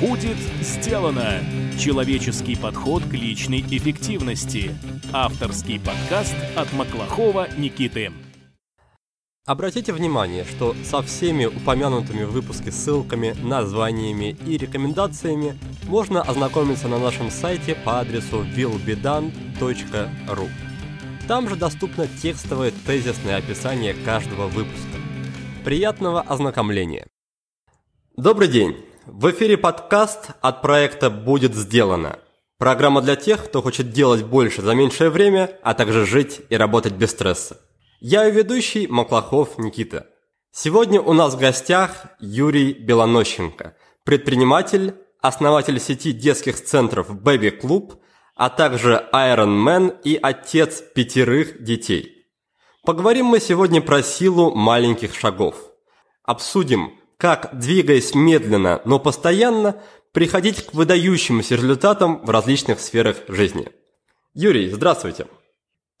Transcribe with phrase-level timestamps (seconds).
[0.00, 1.40] Будет сделано!
[1.76, 4.72] Человеческий подход к личной эффективности.
[5.12, 8.12] Авторский подкаст от Маклахова Никиты.
[9.44, 15.58] Обратите внимание, что со всеми упомянутыми в выпуске ссылками, названиями и рекомендациями
[15.88, 20.48] можно ознакомиться на нашем сайте по адресу willbedone.ru.
[21.26, 24.98] Там же доступно текстовое тезисное описание каждого выпуска.
[25.64, 27.08] Приятного ознакомления!
[28.16, 28.87] Добрый день!
[29.10, 32.18] В эфире подкаст от проекта «Будет сделано».
[32.58, 36.92] Программа для тех, кто хочет делать больше за меньшее время, а также жить и работать
[36.92, 37.58] без стресса.
[38.00, 40.08] Я ее ведущий Маклахов Никита.
[40.52, 43.74] Сегодня у нас в гостях Юрий Белонощенко,
[44.04, 47.94] предприниматель, основатель сети детских центров Baby Club,
[48.36, 52.26] а также Iron Man и отец пятерых детей.
[52.84, 55.56] Поговорим мы сегодня про силу маленьких шагов.
[56.24, 59.76] Обсудим, как, двигаясь медленно, но постоянно,
[60.12, 63.68] приходить к выдающимся результатам в различных сферах жизни.
[64.34, 65.26] Юрий, здравствуйте.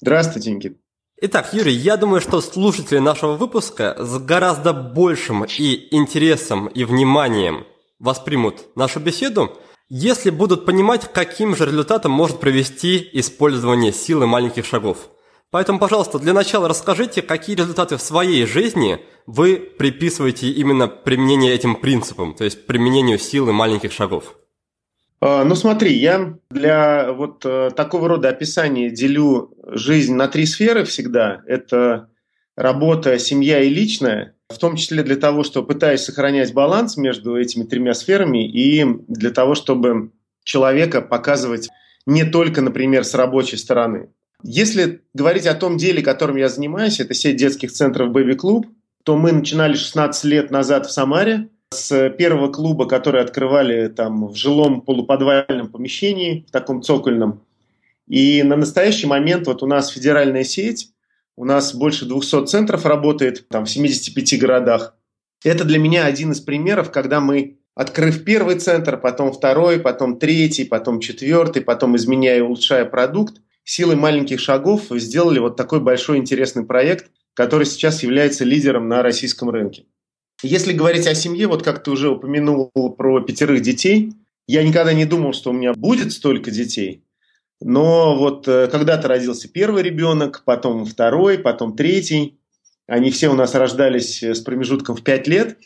[0.00, 0.78] Здравствуйте, Никит.
[1.20, 7.66] Итак, Юрий, я думаю, что слушатели нашего выпуска с гораздо большим и интересом и вниманием
[7.98, 15.10] воспримут нашу беседу, если будут понимать, каким же результатом может привести использование силы маленьких шагов–
[15.50, 21.76] Поэтому, пожалуйста, для начала расскажите, какие результаты в своей жизни вы приписываете именно применению этим
[21.76, 24.36] принципам, то есть применению силы маленьких шагов.
[25.20, 30.84] А, ну смотри, я для вот э, такого рода описания делю жизнь на три сферы
[30.84, 31.42] всегда.
[31.46, 32.10] Это
[32.54, 37.64] работа, семья и личная, в том числе для того, что пытаюсь сохранять баланс между этими
[37.64, 40.12] тремя сферами и для того, чтобы
[40.44, 41.68] человека показывать
[42.06, 44.10] не только, например, с рабочей стороны.
[44.42, 48.66] Если говорить о том деле, которым я занимаюсь, это сеть детских центров Baby Club,
[49.02, 54.36] то мы начинали 16 лет назад в Самаре с первого клуба, который открывали там в
[54.36, 57.42] жилом полуподвальном помещении, в таком цокольном.
[58.06, 60.92] И на настоящий момент вот у нас федеральная сеть,
[61.36, 64.94] у нас больше 200 центров работает там в 75 городах.
[65.44, 70.64] Это для меня один из примеров, когда мы, открыв первый центр, потом второй, потом третий,
[70.64, 76.64] потом четвертый, потом изменяя и улучшая продукт, силой маленьких шагов сделали вот такой большой интересный
[76.64, 79.84] проект, который сейчас является лидером на российском рынке.
[80.42, 84.12] Если говорить о семье, вот как ты уже упомянул про пятерых детей,
[84.46, 87.04] я никогда не думал, что у меня будет столько детей.
[87.60, 92.40] Но вот э, когда-то родился первый ребенок, потом второй, потом третий.
[92.86, 95.58] Они все у нас рождались э, с промежутком в пять лет.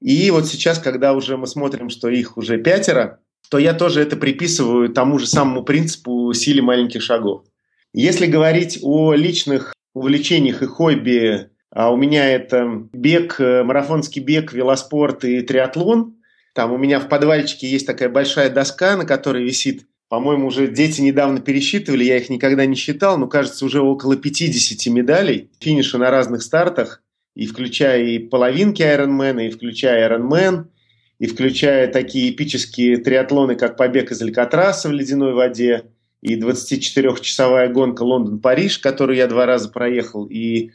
[0.00, 4.16] И вот сейчас, когда уже мы смотрим, что их уже пятеро, то я тоже это
[4.16, 7.44] приписываю тому же самому принципу силе маленьких шагов.
[7.92, 14.52] Если говорить о личных увлечениях и хобби, а у меня это бег, э, марафонский бег,
[14.52, 16.16] велоспорт и триатлон.
[16.54, 21.00] Там у меня в подвальчике есть такая большая доска, на которой висит, по-моему, уже дети
[21.00, 26.10] недавно пересчитывали, я их никогда не считал, но кажется, уже около 50 медалей, финиши на
[26.10, 27.02] разных стартах,
[27.36, 30.64] и включая и половинки Ironman, и включая Ironman,
[31.20, 35.84] и включая такие эпические триатлоны, как побег из Алькатраса в ледяной воде,
[36.22, 40.70] и 24-часовая гонка Лондон-Париж, которую я два раза проехал, и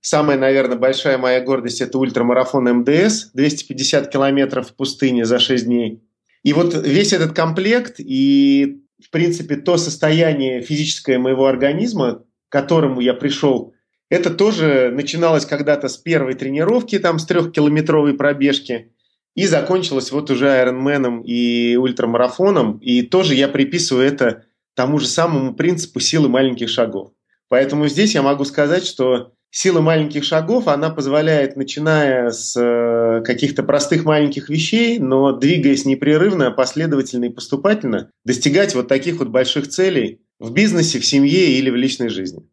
[0.00, 6.02] самая, наверное, большая моя гордость– это ультрамарафон МДС, 250 километров в пустыне за 6 дней.
[6.42, 13.00] И вот весь этот комплект и, в принципе, то состояние физическое моего организма, к которому
[13.00, 13.72] я пришел,
[14.10, 18.92] это тоже начиналось когда-то с первой тренировки, там, с трехкилометровой пробежки–
[19.36, 22.78] и закончилось вот уже Айронменом и ультрамарафоном.
[22.78, 27.12] И тоже я приписываю это тому же самому принципу силы маленьких шагов.
[27.48, 33.62] Поэтому здесь я могу сказать, что сила маленьких шагов, она позволяет, начиная с э, каких-то
[33.62, 40.22] простых маленьких вещей, но двигаясь непрерывно, последовательно и поступательно, достигать вот таких вот больших целей
[40.38, 42.48] в бизнесе, в семье или в личной жизни.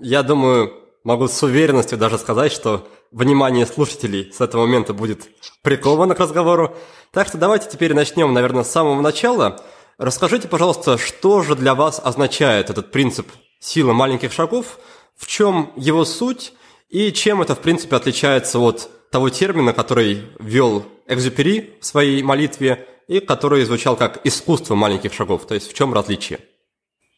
[0.00, 0.72] Я думаю,
[1.02, 5.28] могу с уверенностью даже сказать, что внимание слушателей с этого момента будет
[5.62, 6.76] приковано к разговору.
[7.12, 9.62] Так что давайте теперь начнем, наверное, с самого начала.
[9.98, 13.28] Расскажите, пожалуйста, что же для вас означает этот принцип
[13.60, 14.80] силы маленьких шагов,
[15.16, 16.52] в чем его суть
[16.90, 22.88] и чем это, в принципе, отличается от того термина, который ввел Экзюпери в своей молитве
[23.06, 25.46] и который звучал как «искусство маленьких шагов».
[25.46, 26.40] То есть в чем различие?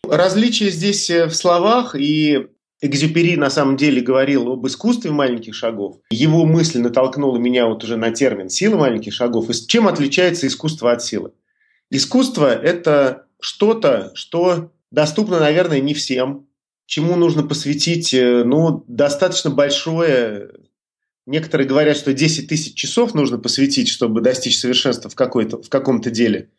[0.06, 2.48] Различие здесь в словах и
[2.82, 5.96] Экзюпери на самом деле говорил об искусстве маленьких шагов.
[6.10, 9.48] Его мысль натолкнула меня вот уже на термин «сила маленьких шагов».
[9.48, 11.32] И чем отличается искусство от силы?
[11.90, 16.46] Искусство– это что-то, что доступно, наверное, не всем,
[16.84, 20.50] чему нужно посвятить э, ну, достаточно большое
[21.26, 26.10] Некоторые говорят, что 10 тысяч часов нужно посвятить, чтобы достичь совершенства в, какой-то, в каком-то
[26.10, 26.50] деле.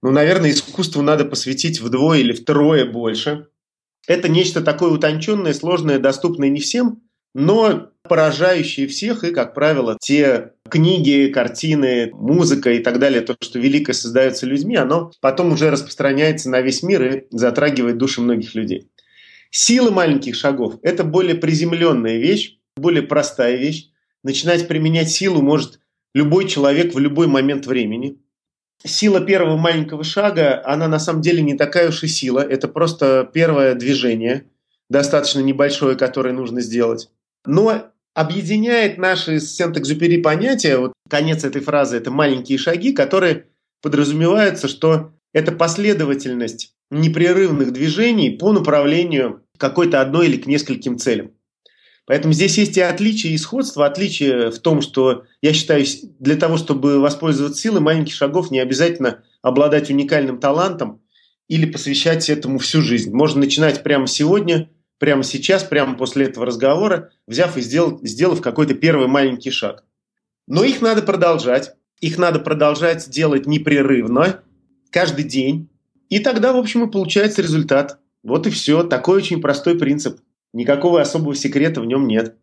[0.00, 3.48] Ну, наверное, искусству надо посвятить вдвое или втрое больше.
[4.06, 7.02] Это нечто такое утонченное, сложное, доступное не всем,
[7.34, 13.58] но поражающие всех, и, как правило, те книги, картины, музыка и так далее, то, что
[13.58, 18.88] великое создается людьми, оно потом уже распространяется на весь мир и затрагивает души многих людей.
[19.50, 23.90] Сила маленьких шагов– это более приземленная вещь, более простая вещь.
[24.22, 25.78] Начинать применять силу может
[26.14, 28.16] любой человек в любой момент времени.
[28.84, 32.40] Сила первого маленького шага, она на самом деле не такая уж и сила.
[32.40, 34.46] Это просто первое движение,
[34.90, 37.08] достаточно небольшое, которое нужно сделать.
[37.46, 43.46] Но объединяет наши с Сент-Экзюпери понятия, вот конец этой фразы– это маленькие шаги, которые
[43.82, 51.32] подразумеваются, что это последовательность непрерывных движений по направлению какой-то одной или к нескольким целям.
[52.06, 53.86] Поэтому здесь есть и отличие, и сходство.
[53.86, 55.84] Отличие в том, что я считаю,
[56.18, 61.00] для того, чтобы воспользоваться силой маленьких шагов, не обязательно обладать уникальным талантом
[61.48, 63.12] или посвящать этому всю жизнь.
[63.12, 68.74] Можно начинать прямо сегодня, прямо сейчас, прямо после этого разговора, взяв и сделав, сделав какой-то
[68.74, 69.84] первый маленький шаг.
[70.46, 71.74] Но их надо продолжать.
[72.00, 74.40] Их надо продолжать делать непрерывно,
[74.90, 75.68] каждый день.
[76.08, 77.98] И тогда, в общем, и получается результат.
[78.24, 78.82] Вот и все.
[78.82, 80.20] Такой очень простой принцип.
[80.52, 82.36] Никакого особого секрета в нем нет.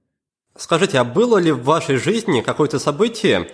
[0.58, 3.50] Скажите, а было ли в вашей жизни какое-то событие,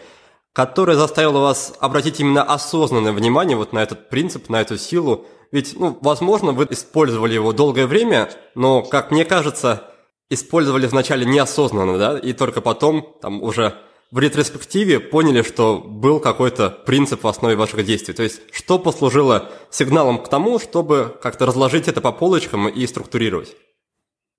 [0.53, 5.25] которое заставило вас обратить именно осознанное внимание вот на этот принцип, на эту силу?
[5.51, 9.91] Ведь, ну, возможно, вы использовали его долгое время, но, как мне кажется,
[10.29, 13.75] использовали вначале неосознанно, да, и только потом, там, уже
[14.11, 18.13] в ретроспективе поняли, что был какой-то принцип в основе ваших действий.
[18.13, 23.55] То есть, что послужило сигналом к тому, чтобы как-то разложить это по полочкам и структурировать?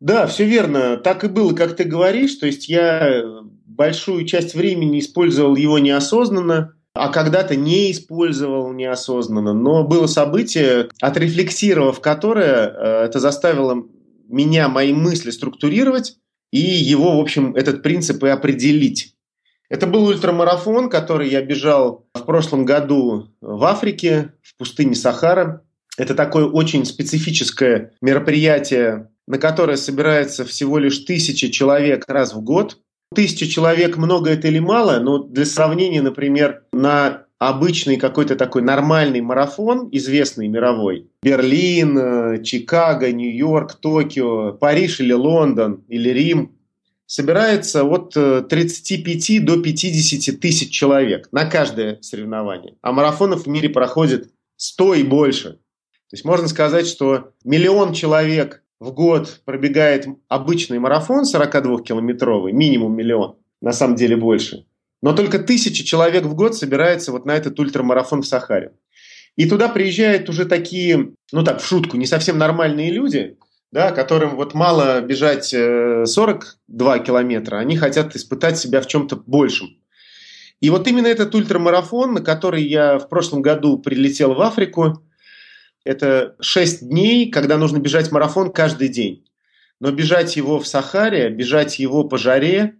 [0.00, 0.96] Да, все верно.
[0.96, 2.34] Так и было, как ты говоришь.
[2.34, 3.22] То есть я
[3.64, 9.52] большую часть времени использовал его неосознанно, а когда-то не использовал неосознанно.
[9.52, 13.84] Но было событие, отрефлексировав которое, э, это заставило
[14.28, 16.16] меня, мои мысли структурировать
[16.50, 19.14] и его, в общем, этот принцип и определить.
[19.68, 25.62] Это был ультрамарафон, который я бежал в прошлом году в Африке, в пустыне Сахара.
[25.98, 32.78] Это такое очень специфическое мероприятие, на которое собирается всего лишь тысяча человек раз в год.
[33.14, 39.20] Тысяча человек много это или мало, но для сравнения, например, на обычный какой-то такой нормальный
[39.20, 46.56] марафон, известный мировой, Берлин, э, Чикаго, Нью-Йорк, Токио, Париж или Лондон или Рим,
[47.06, 52.76] собирается от 35 э, до 50 тысяч человек на каждое соревнование.
[52.82, 55.50] А марафонов в мире проходит 100 и больше.
[56.08, 63.36] То есть можно сказать, что миллион человек в год пробегает обычный марафон 42-километровый, минимум миллион,
[63.60, 64.66] на самом деле больше.
[65.02, 68.72] Но только тысяча человек в год собирается вот на этот ультрамарафон в Сахаре.
[69.36, 73.36] И туда приезжают уже такие, ну так, в шутку, не совсем нормальные люди,
[73.70, 79.68] да, которым вот мало бежать 42 э, километра, они хотят испытать себя в чем-то большем.
[80.60, 85.02] И вот именно этот ультрамарафон, на который я в прошлом году прилетел в Африку,
[85.86, 89.24] это 6 дней, когда нужно бежать марафон каждый день.
[89.80, 92.76] Но бежать его в Сахаре, бежать его по жаре,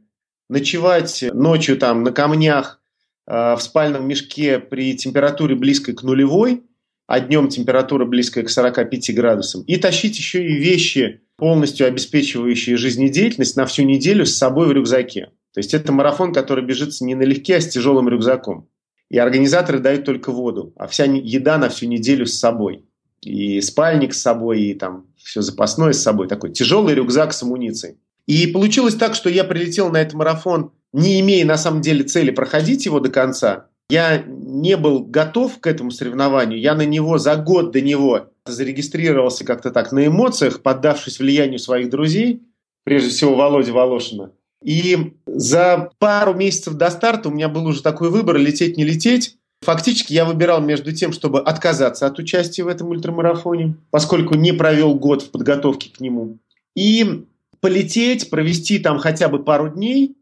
[0.49, 2.81] ночевать ночью там на камнях
[3.27, 6.63] э, в спальном мешке при температуре близкой к нулевой–
[7.07, 13.57] а днем температура близкая к 45 градусам, и тащить еще и вещи, полностью обеспечивающие жизнедеятельность
[13.57, 15.31] на всю неделю с собой в рюкзаке.
[15.53, 18.69] То есть это марафон, который бежится не налегке, а с тяжелым рюкзаком.
[19.09, 22.86] И организаторы дают только воду, а вся еда на всю неделю с собой.
[23.27, 26.29] И спальник с собой, и там все запасное с собой.
[26.29, 27.97] Такой тяжелый рюкзак с амуницией.
[28.27, 32.31] И получилось так, что я прилетел на этот марафон, не имея на самом деле цели
[32.31, 36.59] проходить его до конца, я не был готов к этому соревнованию.
[36.59, 41.91] Я на него за год до него зарегистрировался как-то так на эмоциях, поддавшись влиянию своих
[41.91, 42.43] друзей,
[42.85, 44.33] прежде всего Володи Волошина.
[44.63, 49.37] И за пару месяцев до старта у меня был уже такой выбор, лететь, не лететь.
[49.63, 54.95] Фактически я выбирал между тем, чтобы отказаться от участия в этом ультрамарафоне, поскольку не провел
[54.95, 56.39] год в подготовке к нему,
[56.75, 57.25] и
[57.61, 60.17] полететь, провести там хотя бы пару дней,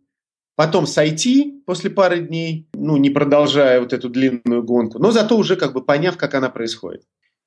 [0.56, 5.56] потом сойти после пары дней, ну, не продолжая вот эту длинную гонку, но зато уже
[5.56, 7.02] как бы поняв, как она происходит.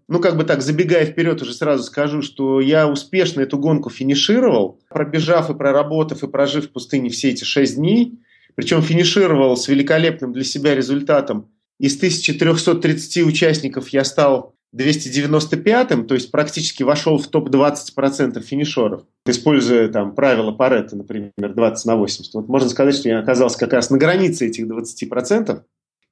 [0.09, 4.79] Ну, как бы так, забегая вперед, уже сразу скажу, что я успешно эту гонку финишировал,
[4.89, 8.17] пробежав и проработав и прожив в пустыне все эти шесть дней,
[8.55, 11.49] причем финишировал с великолепным для себя результатом.
[11.79, 20.13] Из 1330 участников я стал 295-м, то есть практически вошел в топ-20% финишеров, используя там
[20.13, 22.33] правило Паретта, например, 20 на 80.
[22.33, 25.61] Вот можно сказать, что я оказался как раз на границе этих 20%.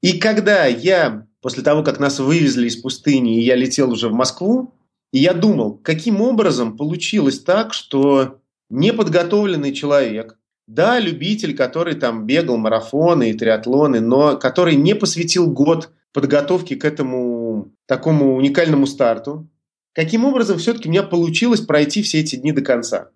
[0.02, 4.14] И когда я, после того, как нас вывезли из пустыни, и я летел уже в
[4.14, 4.74] Москву,
[5.12, 12.58] и я думал, каким образом получилось так, что неподготовленный человек, да, любитель, который там бегал
[12.58, 19.48] марафоны и триатлоны, но который не посвятил год подготовки к этому такому уникальному старту,
[19.94, 23.10] каким образом все-таки у меня получилось пройти все эти дни до конца.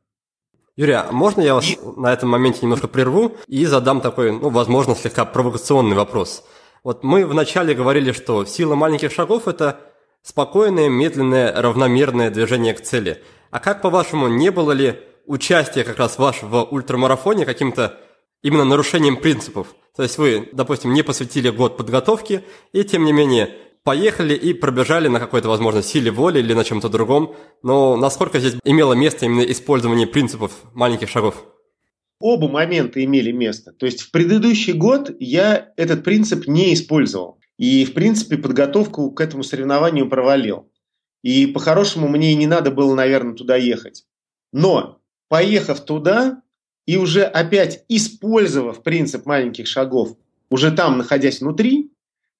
[0.75, 1.77] Юрий, а можно я вас и...
[1.97, 6.43] на этом моменте немножко прерву и задам такой, ну, возможно, слегка провокационный вопрос?
[6.83, 9.81] Вот мы вначале говорили, что сила маленьких шагов– это
[10.21, 13.21] спокойное, медленное, равномерное движение к цели.
[13.51, 17.97] А как, по-вашему, не было ли участие как раз вашего ультрамарафоне каким-то
[18.41, 19.75] именно нарушением принципов?
[19.95, 22.43] То есть вы, допустим, не посвятили год подготовки,
[22.73, 26.89] и тем не менее поехали и пробежали на какой-то, возможно, силе воли или на чем-то
[26.89, 27.35] другом.
[27.63, 31.45] Но насколько здесь имело место именно использование принципов маленьких шагов?
[32.19, 33.71] Оба момента имели место.
[33.71, 37.39] То есть в предыдущий год я этот принцип не использовал.
[37.57, 40.71] И, в принципе, подготовку к этому соревнованию провалил.
[41.21, 44.05] И по-хорошему мне не надо было, наверное, туда ехать.
[44.51, 44.98] Но
[45.29, 46.41] поехав туда
[46.85, 50.17] и уже опять использовав принцип маленьких шагов,
[50.49, 51.91] уже там находясь внутри,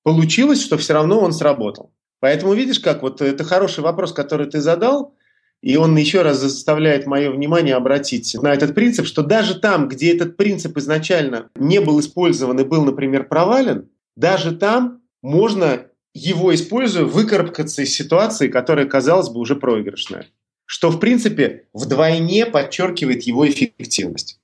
[0.04, 1.94] получилось, что все равно он сработал.
[2.20, 5.14] Поэтому видишь, как вот это хороший вопрос, который ты задал,
[5.62, 10.14] и он еще раз заставляет мое внимание обратить на этот принцип, что даже там, где
[10.16, 17.06] этот принцип изначально не был использован и был, например, провален, даже там можно его используя
[17.06, 20.28] выкарабкаться из ситуации, которая, казалось бы, уже проигрышная
[20.70, 24.40] что, в принципе, вдвойне подчеркивает его эффективность.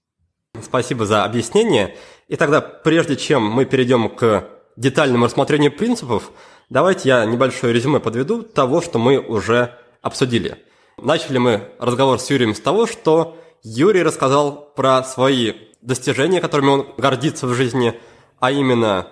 [0.60, 1.96] Спасибо за объяснение.
[2.28, 6.32] И тогда, прежде чем мы перейдем к детальному рассмотрению принципов,
[6.72, 10.58] давайте я небольшое резюме подведу того, что мы уже обсудили.
[10.98, 15.54] Начали мы разговор с Юрием с того, что Юрий рассказал про свои
[15.84, 17.94] достижения, которыми он гордится в жизни,
[18.40, 19.10] а именно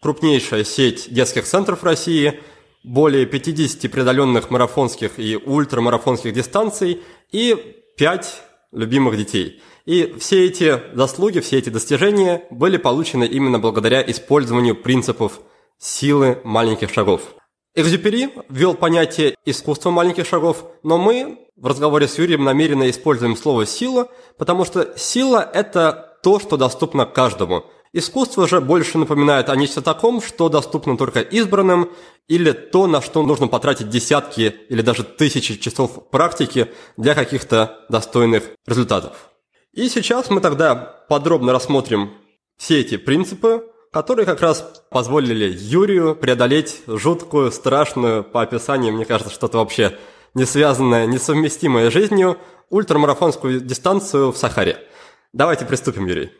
[0.00, 2.40] крупнейшая сеть детских центров России–
[2.86, 7.02] более 50 преодоленных марафонских и ультрамарафонских дистанций
[7.32, 9.60] и 5 любимых детей.
[9.86, 15.40] И все эти заслуги, все эти достижения были получены именно благодаря использованию принципов
[15.78, 17.34] силы маленьких шагов.
[17.74, 23.66] Экзюпери ввел понятие искусства маленьких шагов, но мы в разговоре с Юрием намеренно используем слово
[23.66, 27.64] «сила», потому что сила– это то, что доступно каждому–
[27.98, 31.90] Искусство же больше напоминает о нечто таком, что доступно только избранным,
[32.28, 38.42] или то, на что нужно потратить десятки или даже тысячи часов практики для каких-то достойных
[38.66, 39.30] результатов.
[39.72, 40.74] И сейчас мы тогда
[41.08, 42.12] подробно рассмотрим
[42.58, 49.32] все эти принципы, которые как раз позволили Юрию преодолеть жуткую, страшную, по описанию, мне кажется,
[49.32, 49.96] что-то вообще
[50.34, 52.36] не связанное, несовместимое с жизнью,
[52.68, 54.86] ультрамарафонскую дистанцию в Сахаре.
[55.32, 56.30] Давайте приступим, Юрий.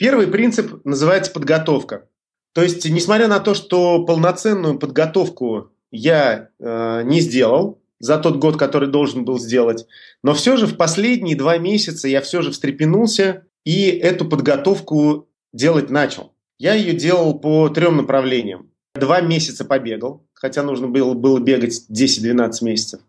[0.00, 2.06] Первый принцип называется подготовка.
[2.54, 8.56] То есть, несмотря на то, что полноценную подготовку я э, не сделал за тот год,
[8.56, 9.86] который должен был сделать,
[10.22, 15.90] но все же в последние два месяца я все же встрепенулся и эту подготовку делать
[15.90, 16.32] начал.
[16.58, 18.70] Я ее делал по трем направлениям.
[18.94, 23.00] Два месяца побегал, хотя нужно было, было бегать 10-12 месяцев.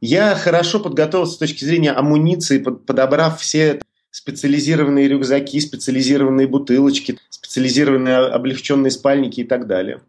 [0.00, 3.82] Я хорошо подготовился с точки зрения амуниции, подобрав все
[4.12, 10.00] специализированные рюкзаки, специализированные бутылочки, специализированные облегченные спальники и так далее.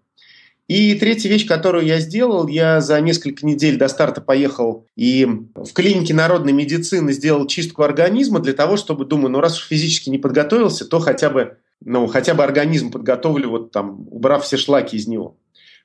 [0.68, 5.74] И третья вещь, которую я сделал, я за несколько недель до старта поехал и в
[5.74, 10.18] клинике народной медицины сделал чистку организма для того, чтобы, думаю, ну раз уж физически не
[10.18, 15.08] подготовился, то хотя бы, ну, хотя бы организм подготовлю, вот там, убрав все шлаки из
[15.08, 15.38] него.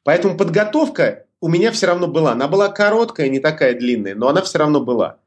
[0.05, 2.33] Поэтому подготовка у меня все равно была.
[2.33, 5.19] Она была короткая, не такая длинная, но она все равно была.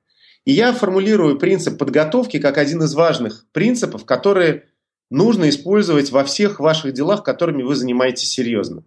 [0.45, 4.65] И я формулирую принцип подготовки как один из важных принципов, которые
[5.09, 8.83] нужно использовать во всех ваших делах, которыми вы занимаетесь серьезно.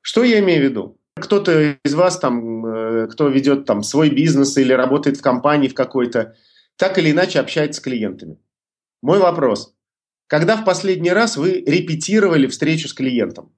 [0.00, 0.98] Что я имею в виду?
[1.16, 5.74] Кто-то из вас, там, э, кто ведет там, свой бизнес или работает в компании в
[5.74, 6.36] какой-то,
[6.76, 8.38] так или иначе общается с клиентами.
[9.02, 9.74] Мой вопрос.
[10.26, 13.52] Когда в последний раз вы репетировали встречу с клиентом?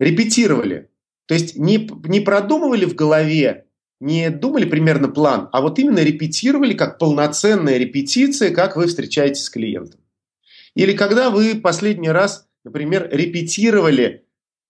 [0.00, 0.90] Репетировали.
[1.26, 3.66] То есть не, не продумывали в голове,
[4.00, 9.50] не думали примерно план, а вот именно репетировали как полноценная репетиция, как вы встречаетесь с
[9.50, 10.00] клиентом.
[10.74, 14.24] Или когда вы последний раз, например, репетировали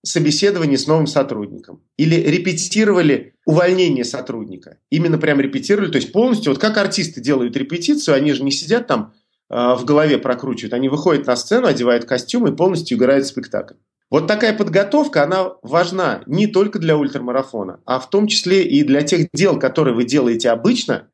[0.05, 1.83] собеседование с новым сотрудником.
[1.97, 4.79] Или репетировали увольнение сотрудника.
[4.91, 8.87] Именно прям репетировали, то есть полностью, вот как артисты делают репетицию, они же не сидят
[8.87, 9.15] там
[9.51, 13.75] э, в голове прокручивают, они выходят на сцену, одевают костюм и полностью играют спектакль.
[14.11, 19.03] Вот такая подготовка, она важна не только для ультрамарафона, а в том числе и для
[19.03, 21.09] тех дел, которые вы делаете обычно.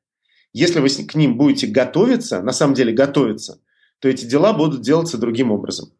[0.52, 3.60] Если вы к ним будете готовиться, на самом деле готовиться,
[4.00, 5.92] то эти дела будут делаться другим образом.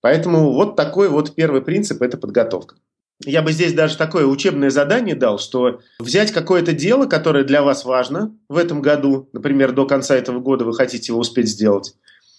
[0.00, 2.76] Поэтому вот такой вот первый принцип– это подготовка.
[3.24, 7.84] Я бы здесь даже такое учебное задание дал, что взять какое-то дело, которое для вас
[7.84, 11.94] важно в этом году, например, до конца этого года вы хотите его успеть сделать,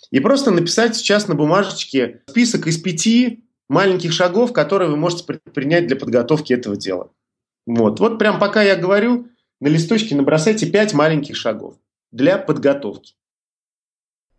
[0.09, 5.87] и просто написать сейчас на бумажечке список из пяти маленьких шагов, которые вы можете предпринять
[5.87, 7.09] для подготовки этого дела.
[7.65, 9.29] Вот, вот прям пока я говорю,
[9.61, 11.75] на листочке набросайте пять маленьких шагов
[12.11, 13.13] для подготовки.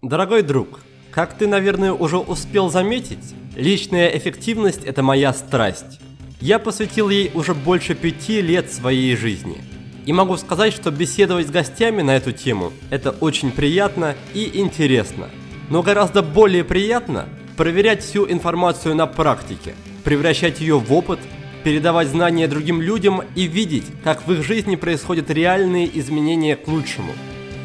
[0.02, 6.00] Дорогой друг, как ты, наверное, уже успел заметить, личная эффективность– это моя страсть.
[6.40, 9.62] Я посвятил ей уже больше пяти лет своей жизни.
[10.04, 15.30] И могу сказать, что беседовать с гостями на эту тему– это очень приятно и интересно.
[15.70, 21.18] Но гораздо более приятно проверять всю информацию на практике, превращать ее в опыт,
[21.64, 27.12] передавать знания другим людям и видеть, как в их жизни происходят реальные изменения к лучшему.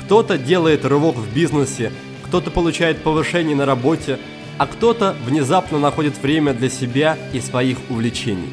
[0.04, 1.92] Кто-то делает рывок в бизнесе,
[2.24, 4.20] кто-то получает повышение на работе,
[4.58, 8.50] а кто-то внезапно находит время для себя и своих увлечений.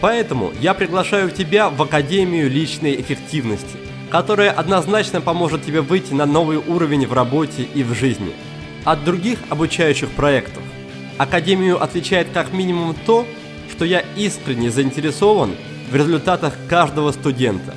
[0.00, 3.76] Поэтому я приглашаю тебя в Академию личной эффективности,
[4.10, 8.32] которая однозначно поможет тебе выйти на новый уровень в работе и в жизни–
[8.84, 10.62] от других обучающих проектов.
[11.18, 13.26] Академию отличает как минимум то,
[13.70, 15.52] что я искренне заинтересован
[15.90, 17.74] в результатах каждого студента.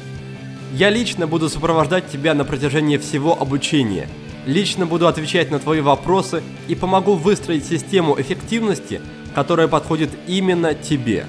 [0.74, 4.08] Я лично буду сопровождать тебя на протяжении всего обучения,
[4.46, 9.02] лично буду отвечать на твои вопросы и помогу выстроить систему эффективности,
[9.34, 11.26] которая подходит именно тебе.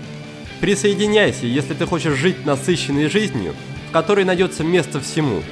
[0.61, 3.55] Присоединяйся, если ты хочешь жить насыщенной жизнью,
[3.89, 5.43] в которой найдется место всему,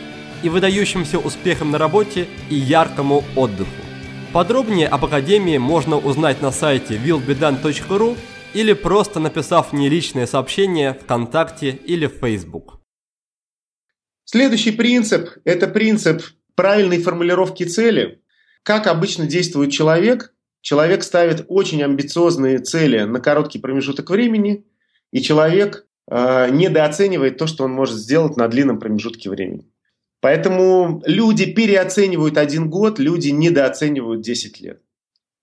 [0.43, 3.84] и выдающимся успехом на работе и яркому отдыху.
[4.35, 8.17] Подробнее об Академии можно узнать на сайте willbedan.ru
[8.53, 12.81] или просто написав мне личное сообщение ВКонтакте или в Facebook.
[14.25, 16.21] Следующий принцип– это принцип
[16.57, 18.23] правильной формулировки цели.
[18.65, 20.35] Как обычно действует человек?
[20.63, 24.67] Человек ставит очень амбициозные цели на короткий промежуток времени,
[25.13, 29.71] и человек э, недооценивает то, что он может сделать на длинном промежутке времени.
[30.25, 34.81] Поэтому люди переоценивают один год, люди недооценивают 10 лет.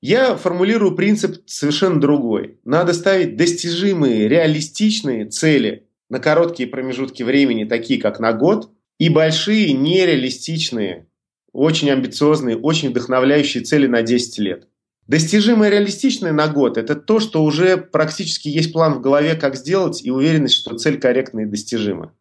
[0.02, 2.58] Я формулирую принцип совершенно другой.
[2.66, 9.72] Надо ставить достижимые, реалистичные цели на короткие промежутки времени, такие как на год, и большие,
[9.74, 11.06] нереалистичные,
[11.52, 14.68] очень амбициозные, очень вдохновляющие цели на 10 лет.
[15.06, 20.04] Достижимое реалистичное на год– это то, что уже практически есть план в голове, как сделать,
[20.04, 22.16] и уверенность, что цель корректная и достижима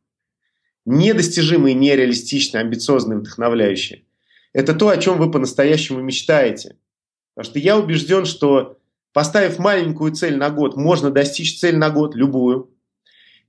[0.86, 4.04] недостижимые, нереалистичные, амбициозные, вдохновляющие.
[4.52, 6.76] Это то, о чем вы по-настоящему мечтаете.
[7.34, 8.78] Потому что я убежден, что
[9.12, 12.70] поставив маленькую цель на год, можно достичь цель на год, любую.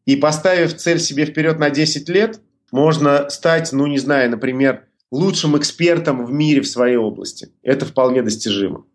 [0.06, 2.42] И поставив цель себе вперед на 10 лет,
[2.72, 7.50] можно стать, ну не знаю, например, лучшим экспертом в мире в своей области.
[7.62, 8.86] Это вполне достижимо.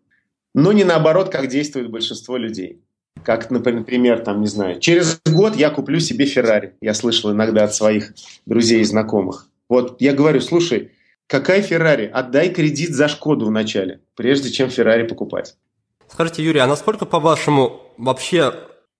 [0.53, 2.81] Но не наоборот, как действует большинство людей.
[3.23, 6.75] Как, например, там, не знаю, через год я куплю себе Феррари.
[6.81, 8.13] Я слышал иногда от своих
[8.45, 9.47] друзей и знакомых.
[9.69, 10.91] Вот я говорю, слушай,
[11.27, 12.09] какая Феррари?
[12.11, 15.55] Отдай кредит за Шкоду вначале, прежде чем Феррари покупать.
[16.09, 18.53] Скажите, Юрий, а насколько, по-вашему, вообще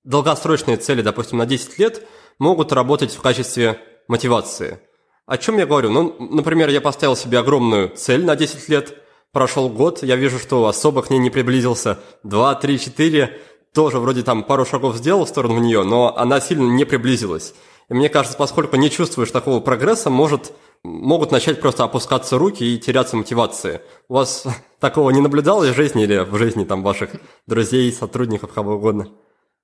[0.04, 2.04] долгосрочные цели, допустим, на 10 лет
[2.38, 4.80] могут работать в качестве мотивации?
[5.26, 5.90] О чем я говорю?
[5.90, 8.98] Ну, например, я поставил себе огромную цель на 10 лет,
[9.32, 13.42] прошел год, я вижу, что особо к ней не приблизился, 2, 3, 4,
[13.78, 17.54] тоже вроде там пару шагов сделал в сторону нее, но она сильно не приблизилась.
[17.90, 20.52] И мне кажется, поскольку не чувствуешь такого прогресса, может,
[20.84, 23.82] могут начать просто опускаться руки и теряться мотивации.
[24.10, 24.48] У вас
[24.80, 27.12] такого не наблюдалось в жизни или в жизни там ваших
[27.46, 29.10] друзей, сотрудников, кого угодно?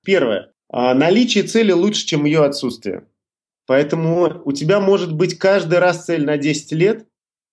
[0.04, 0.52] Первое.
[0.70, 3.08] А, наличие цели лучше, чем ее отсутствие.
[3.66, 7.08] Поэтому у тебя может быть каждый раз цель на 10 лет,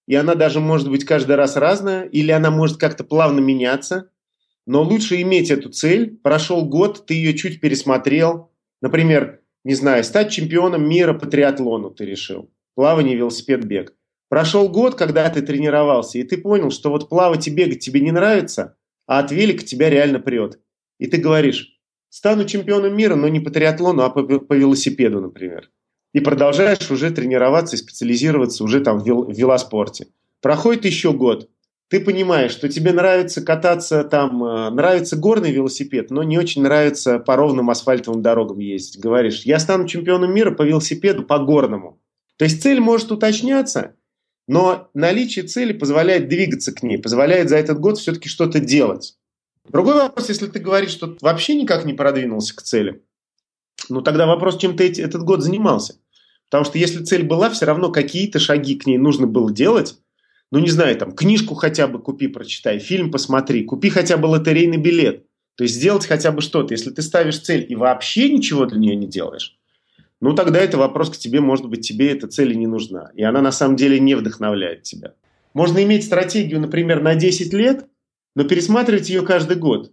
[0.07, 4.11] и она даже может быть каждый раз разная, или она может как-то плавно меняться–
[4.65, 6.17] но лучше иметь эту цель.
[6.23, 8.51] Прошел год, ты ее чуть пересмотрел.
[8.81, 12.51] Например, не знаю, стать чемпионом мира по триатлону ты решил.
[12.75, 13.93] Плавание, велосипед, бег.
[14.29, 18.11] Прошел год, когда ты тренировался, и ты понял, что вот плавать и бегать тебе не
[18.11, 20.59] нравится, а от велика тебя реально прет.
[20.99, 25.69] И ты говоришь, стану чемпионом мира, но не по триатлону, а по, по велосипеду, например.
[26.13, 30.07] И продолжаешь уже тренироваться и специализироваться уже там в, вел, в велоспорте.
[30.41, 31.49] Проходит еще год,
[31.91, 37.19] ты понимаешь, что тебе нравится кататься там, э, нравится горный велосипед, но не очень нравится
[37.19, 39.01] по ровным асфальтовым дорогам ездить.
[39.01, 42.01] Говоришь, я стану чемпионом мира по велосипеду, по горному.
[42.37, 43.95] То есть цель может уточняться,
[44.47, 49.17] но наличие цели позволяет двигаться к ней, позволяет за этот год все-таки что-то делать.
[49.67, 53.03] Другой вопрос, если ты говоришь, что вообще никак не продвинулся к цели,
[53.89, 55.95] ну тогда вопрос, чем ты этот год занимался.
[56.49, 59.97] Потому что если цель была, все равно какие-то шаги к ней нужно было делать.
[60.51, 64.77] Ну, не знаю, там, книжку хотя бы купи, прочитай, фильм посмотри, купи хотя бы лотерейный
[64.77, 65.25] билет.
[65.55, 66.73] То есть сделать хотя бы что-то.
[66.73, 69.57] Если ты ставишь цель и вообще ничего для нее не делаешь,
[70.19, 73.11] ну, тогда это вопрос к тебе, может быть, тебе эта цель и не нужна.
[73.15, 75.15] И она на самом деле не вдохновляет тебя.
[75.53, 77.87] Можно иметь стратегию, например, на 10 лет,
[78.35, 79.91] но пересматривать ее каждый год.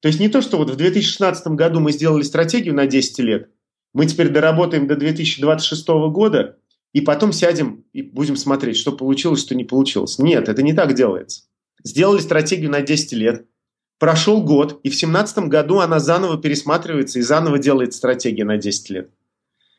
[0.00, 3.50] То есть не то, что вот в 2016 году мы сделали стратегию на 10 лет,
[3.92, 6.58] мы теперь доработаем до 2026 года,
[6.92, 10.18] и потом сядем и будем смотреть, что получилось, что не получилось.
[10.18, 11.42] Нет, это не так делается.
[11.84, 13.46] Сделали стратегию на 10 лет,
[13.98, 18.90] прошел год, и в 2017 году она заново пересматривается и заново делает стратегия на 10
[18.90, 19.10] лет.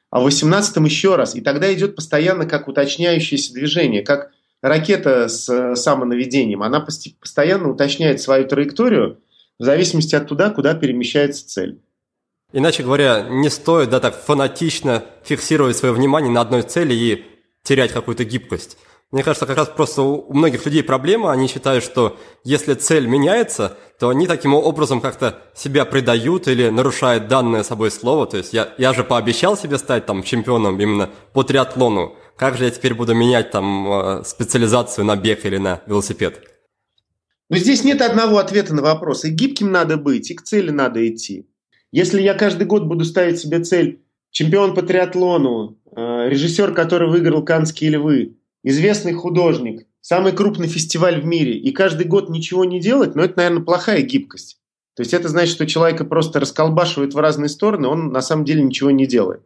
[0.09, 1.35] А в 2018 еще раз.
[1.35, 6.63] И тогда идет постоянно как уточняющееся движение, как ракета с э, самонаведением.
[6.63, 9.19] Она постоянно уточняет свою траекторию
[9.57, 11.79] в зависимости от туда, куда перемещается цель.
[12.53, 17.25] Иначе говоря, не стоит да, так фанатично фиксировать свое внимание на одной цели и
[17.63, 18.77] терять какую-то гибкость.
[19.11, 23.77] Мне кажется, как раз просто у многих людей проблема, они считают, что если цель меняется,
[23.99, 28.25] то они таким образом как-то себя предают или нарушают данное собой слово.
[28.25, 32.15] То есть я, я же пообещал себе стать там чемпионом именно по триатлону.
[32.37, 36.41] Как же я теперь буду менять там э, специализацию на бег или на велосипед?
[37.49, 39.25] Но здесь нет одного ответа на вопрос.
[39.25, 41.49] И гибким надо быть, и к цели надо идти.
[41.91, 44.01] Если я каждый год буду ставить себе цель
[44.31, 51.25] чемпион по триатлону, э, режиссер, который выиграл Канские львы, известный художник, самый крупный фестиваль в
[51.25, 54.59] мире, и каждый год ничего не делать, но это, наверное, плохая гибкость.
[54.95, 58.63] То есть это значит, что человека просто расколбашивают в разные стороны, он на самом деле
[58.63, 59.41] ничего не делает.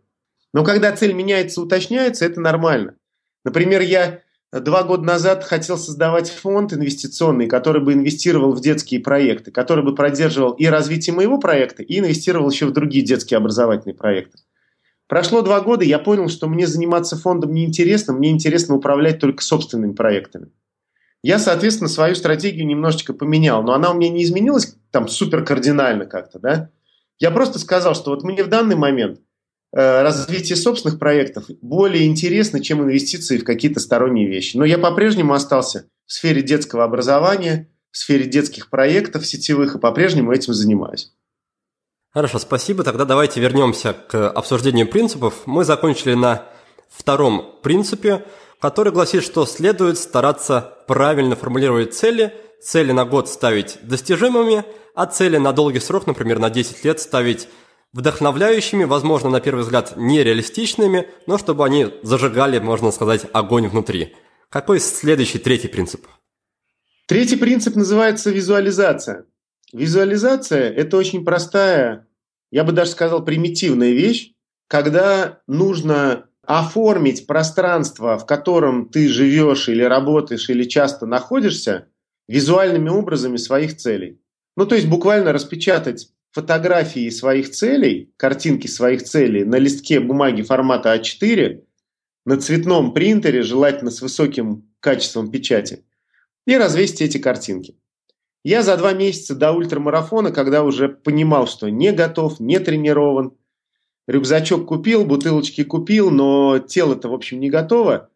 [0.54, 2.96] Но когда цель меняется, уточняется, это нормально.
[3.44, 4.22] Например, я
[4.62, 9.96] два года назад хотел создавать фонд инвестиционный, который бы инвестировал в детские проекты, который бы
[9.96, 14.40] поддерживал и развитие моего проекта, и инвестировал еще в другие детские образовательные проекты.
[15.08, 19.94] Прошло два года, я понял, что мне заниматься фондом неинтересно, мне интересно управлять только собственными
[19.94, 20.50] проектами.
[21.22, 26.06] Я, соответственно, свою стратегию немножечко поменял, но она у меня не изменилась там супер кардинально
[26.06, 26.70] как-то, да.
[27.20, 29.20] Я просто сказал, что вот мне в данный момент
[29.76, 34.56] развитие собственных проектов более интересно, чем инвестиции в какие-то сторонние вещи.
[34.56, 40.32] Но я по-прежнему остался в сфере детского образования, в сфере детских проектов сетевых и по-прежнему
[40.32, 41.12] этим занимаюсь.
[42.12, 42.86] Хорошо, спасибо.
[42.86, 45.42] Тогда давайте вернемся к обсуждению принципов.
[45.46, 46.46] Мы закончили на
[46.90, 48.24] втором принципе,
[48.62, 55.36] который гласит, что следует стараться правильно формулировать цели, цели на год ставить достижимыми, а цели
[55.36, 57.50] на долгий срок, например, на 10 лет, ставить
[57.96, 64.14] вдохновляющими, возможно, на первый взгляд, нереалистичными, но чтобы они зажигали, можно сказать, огонь внутри.
[64.50, 66.06] Какой следующий, третий принцип?
[67.08, 69.26] Третий принцип называется визуализация.
[69.72, 72.08] Визуализация– это очень простая,
[72.52, 74.34] я бы даже сказал, примитивная вещь,
[74.68, 81.88] когда нужно оформить пространство, в котором ты живешь или работаешь, или часто находишься,
[82.28, 84.20] визуальными образами своих целей.
[84.58, 90.94] Ну, то есть буквально распечатать фотографии своих целей, картинки своих целей на листке бумаги формата
[90.94, 91.64] А4,
[92.26, 95.86] на цветном принтере, желательно с высоким качеством печати,
[96.46, 97.78] и развесить эти картинки.
[98.44, 103.38] Я за два месяца до ультрамарафона, когда уже понимал, что не готов, не тренирован,
[104.06, 108.10] рюкзачок купил, бутылочки купил, но тело-то, в общем, не готово,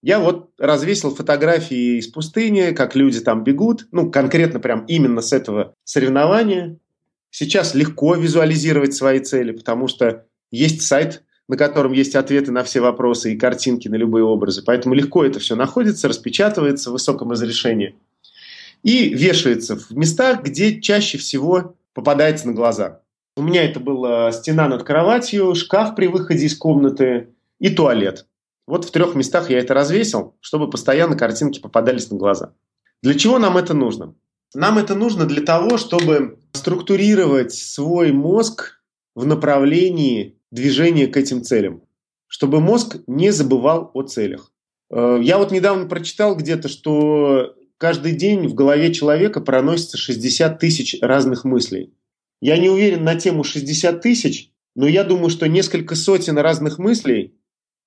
[0.00, 5.32] я вот развесил фотографии из пустыни, как люди там бегут, ну, конкретно прям именно с
[5.32, 6.78] этого соревнования.
[7.36, 12.78] Сейчас легко визуализировать свои цели, потому что есть сайт, на котором есть ответы на все
[12.78, 14.62] вопросы и картинки на любые образы.
[14.64, 17.96] Поэтому легко это все находится, распечатывается в высоком разрешении
[18.84, 23.00] и вешается в местах, где чаще всего попадается на глаза.
[23.36, 28.28] У меня это была стена над кроватью, шкаф при выходе из комнаты и туалет.
[28.68, 32.52] Вот в трех местах я это развесил, чтобы постоянно картинки попадались на глаза.
[33.02, 34.14] Для чего нам это нужно?
[34.54, 38.80] Нам это нужно для того, чтобы структурировать свой мозг
[39.14, 41.82] в направлении движения к этим целям,
[42.28, 44.52] чтобы мозг не забывал о целях.
[44.90, 50.96] Э, я вот недавно прочитал где-то, что каждый день в голове человека проносится 60 тысяч
[51.00, 51.92] разных мыслей.
[52.40, 57.34] Я не уверен на тему 60 тысяч, но я думаю, что несколько сотен разных мыслей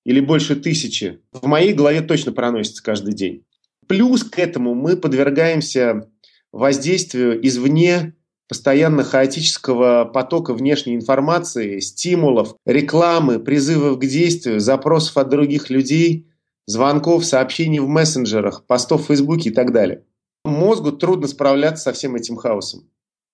[0.04, 3.44] или больше тысячи в моей голове точно проносится каждый день.
[3.86, 6.10] Плюс к этому мы подвергаемся
[6.52, 8.14] воздействию извне
[8.48, 16.28] постоянно хаотического потока внешней информации, стимулов, рекламы, призывов к действию, запросов от других людей,
[16.66, 20.04] звонков, сообщений в мессенджерах, постов в Фейсбуке и так далее.
[20.44, 22.88] Мозгу трудно справляться со всем этим хаосом.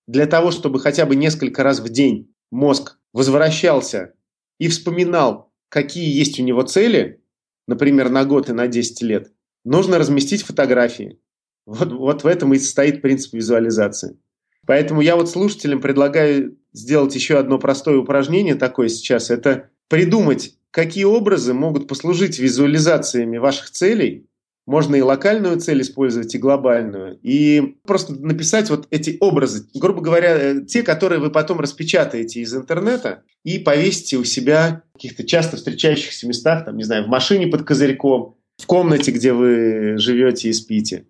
[0.07, 4.13] для того, чтобы хотя бы несколько раз в день мозг возвращался
[4.59, 7.23] и вспоминал, какие есть у него цели,
[7.67, 9.31] например, на год и на 10 лет,
[9.63, 11.19] нужно разместить фотографии.
[11.65, 14.17] Вот, вот в этом и состоит принцип визуализации.
[14.65, 19.29] Поэтому я вот слушателям предлагаю сделать еще одно простое упражнение такое сейчас.
[19.29, 24.27] Это придумать, какие образы могут послужить визуализациями ваших целей.
[24.65, 27.19] Можно и локальную цель использовать, и глобальную.
[27.21, 32.55] И просто написать вот эти образы, грубо говоря, э, те, которые вы потом распечатаете из
[32.55, 37.45] интернета и повесите у себя в каких-то часто встречающихся местах, там, не знаю, в машине
[37.45, 41.05] под козырьком, в комнате, где вы живете и спите.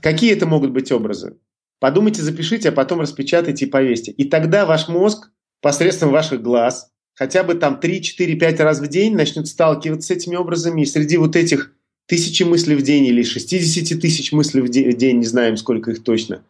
[0.00, 1.36] Какие это могут быть образы?
[1.80, 4.10] Подумайте, запишите, а потом распечатайте и повесьте.
[4.12, 8.88] И тогда ваш мозг посредством ваших глаз хотя бы там 3, 4, 5 раз в
[8.88, 10.82] день начнет сталкиваться с этими образами.
[10.82, 11.72] И среди вот этих
[12.06, 16.42] тысячи мыслей в день или 60 тысяч мыслей в день, не знаем, сколько их точно,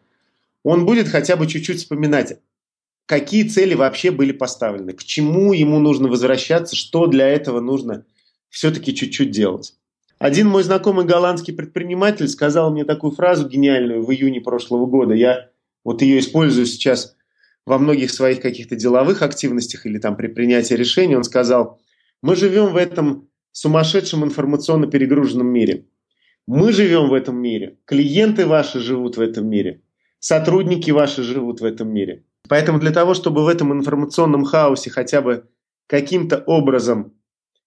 [0.63, 2.39] он будет хотя бы чуть-чуть вспоминать,
[3.05, 8.05] какие цели вообще были поставлены, к чему ему нужно возвращаться, что для этого нужно
[8.49, 9.75] все-таки чуть-чуть делать.
[10.17, 15.13] Один мой знакомый голландский предприниматель сказал мне такую фразу гениальную в июне прошлого года.
[15.13, 15.49] Я
[15.83, 17.15] вот ее использую сейчас
[17.65, 21.15] во многих своих каких-то деловых активностях или там при принятии решений.
[21.15, 21.81] Он сказал,
[22.21, 25.85] мы живем в этом сумасшедшем информационно перегруженном мире.
[26.47, 29.81] Мы живем в этом мире, клиенты ваши живут в этом мире,
[30.19, 32.23] сотрудники ваши живут в этом мире.
[32.47, 35.47] Поэтому для того, чтобы в этом информационном хаосе хотя бы
[35.87, 37.13] каким-то образом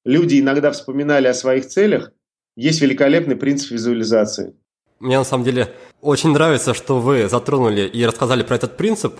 [0.04, 2.12] люди иногда вспоминали о своих целях,
[2.58, 4.54] есть великолепный принцип визуализации.
[4.98, 9.14] Мне на самом деле очень нравится, что вы затронули и рассказали про этот принцип,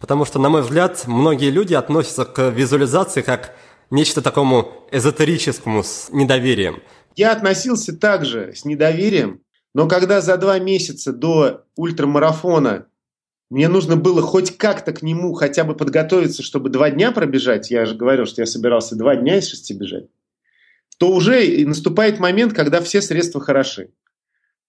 [0.00, 3.54] потому что, на мой взгляд, многие люди относятся к визуализации как
[3.90, 6.82] нечто такому эзотерическому с недоверием.
[7.14, 9.40] Я относился также с недоверием,
[9.72, 12.86] но когда за два месяца до ультрамарафона
[13.50, 17.86] мне нужно было хоть как-то к нему хотя бы подготовиться, чтобы два дня пробежать, я
[17.86, 20.06] же говорил, что я собирался два дня из шести бежать,
[21.00, 23.88] то уже наступает момент, когда все средства хороши.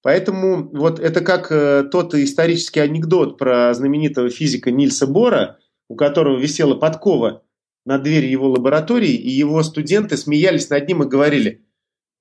[0.02, 6.40] Поэтому вот это как э, тот исторический анекдот про знаменитого физика Нильса Бора, у которого
[6.40, 7.44] висела подкова
[7.86, 11.66] на двери его лаборатории, и его студенты смеялись над ним и говорили,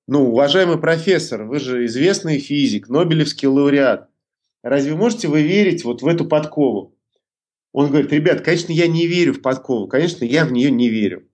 [0.09, 4.09] ну, уважаемый профессор, вы же известный физик, Нобелевский лауреат,
[4.61, 6.97] разве можете вы верить вот в эту подкову?
[7.71, 11.29] Он говорит, ребят, конечно, я не верю в подкову, конечно, я в нее не верю.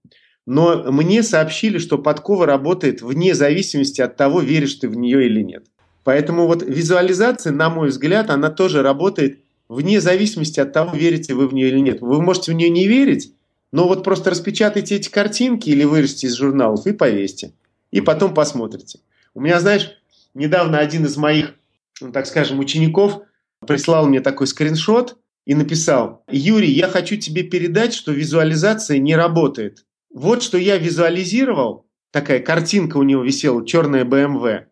[0.48, 5.42] Но мне сообщили, что подкова работает вне зависимости от того, веришь ты в нее или
[5.42, 5.66] нет.
[6.06, 11.50] Поэтому вот визуализация, на мой взгляд, она тоже работает вне зависимости от того, верите вы
[11.50, 12.00] в нее или нет.
[12.00, 13.34] Вы можете в нее не верить,
[13.74, 17.52] но вот просто распечатайте эти картинки или вырежьте из журналов и повесьте.
[17.92, 19.00] И потом посмотрите.
[19.34, 19.92] У меня, знаешь,
[20.34, 21.56] недавно один из моих,
[22.00, 23.22] ну, так скажем, учеников
[23.68, 29.84] прислал мне такой скриншот и написал, Юрий, я хочу тебе передать, что визуализация не работает.
[30.10, 34.66] Вот что я визуализировал, такая картинка у него висела, черная BMW.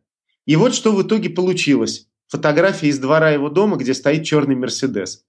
[0.45, 2.07] И вот что в итоге получилось.
[2.27, 5.23] Фотография из двора его дома, где стоит черный Мерседес.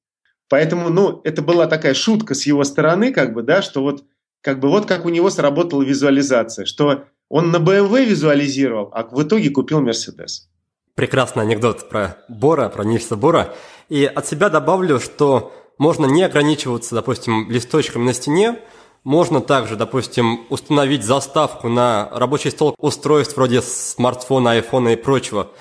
[0.48, 4.04] Поэтому, ну, это была такая шутка с его стороны, как бы, да, что вот,
[4.40, 9.22] как бы, вот как у него сработала визуализация, что он на BMW визуализировал, а в
[9.22, 10.48] итоге купил Мерседес.
[10.94, 13.54] Прекрасный анекдот про Бора, про Нильса Бора.
[13.88, 18.60] И от себя добавлю, что можно не ограничиваться, допустим, листочками на стене,
[19.06, 25.52] можно также, допустим, установить заставку на рабочий стол устройств вроде смартфона, айфона и прочего.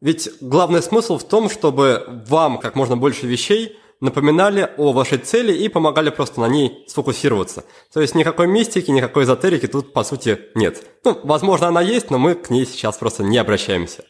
[0.00, 5.52] Ведь главный смысл в том, чтобы вам как можно больше вещей напоминали о вашей цели
[5.52, 7.64] и помогали просто на ней сфокусироваться.
[7.92, 10.84] То есть никакой мистики, никакой эзотерики тут по сути нет.
[11.04, 14.04] Ну, возможно, она есть, но мы к ней сейчас просто не обращаемся.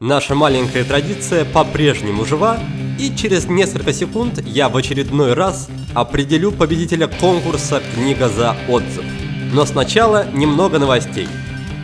[0.00, 2.58] Наша маленькая традиция по-прежнему жива,
[2.98, 9.04] и через несколько секунд я в очередной раз определю победителя конкурса «Книга за отзыв».
[9.52, 11.28] Но сначала немного новостей.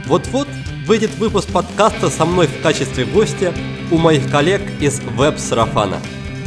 [0.07, 0.49] Вот-вот
[0.87, 3.55] выйдет выпуск подкаста со мной в качестве гостя
[3.91, 5.99] у моих коллег из веб-сарафана.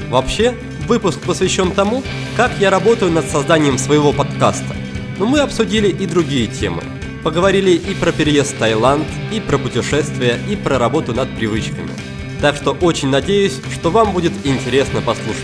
[0.10, 0.56] Вообще,
[0.88, 2.04] выпуск посвящен тому,
[2.36, 4.76] как я работаю над созданием своего подкаста.
[5.18, 6.84] Но мы обсудили и другие темы.
[7.24, 11.92] Поговорили и про переезд в Таиланд, и про путешествия, и про работу над привычками–
[12.46, 15.44] так что очень надеюсь, что вам будет интересно послушать.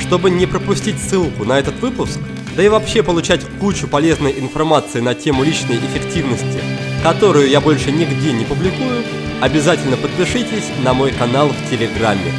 [0.00, 2.18] Чтобы не пропустить ссылку на этот выпуск,
[2.56, 6.58] да и вообще получать кучу полезной информации на тему личной эффективности,
[7.02, 9.02] которую я больше нигде не публикую,
[9.42, 12.32] обязательно подпишитесь на мой канал в Телеграме.